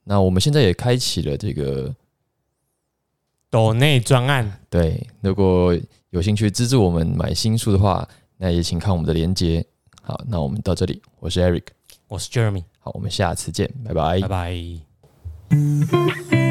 [0.04, 1.92] 那我们现在也开启了这个
[3.54, 5.78] 斗内专案，对，如果
[6.10, 9.64] 有兴趣资助我们买新书的话，那也请看我们的链接。
[10.02, 11.66] 好，那我们到这里，我是 Eric，
[12.08, 16.43] 我是 Jeremy，好，我们下次见，拜拜，拜拜。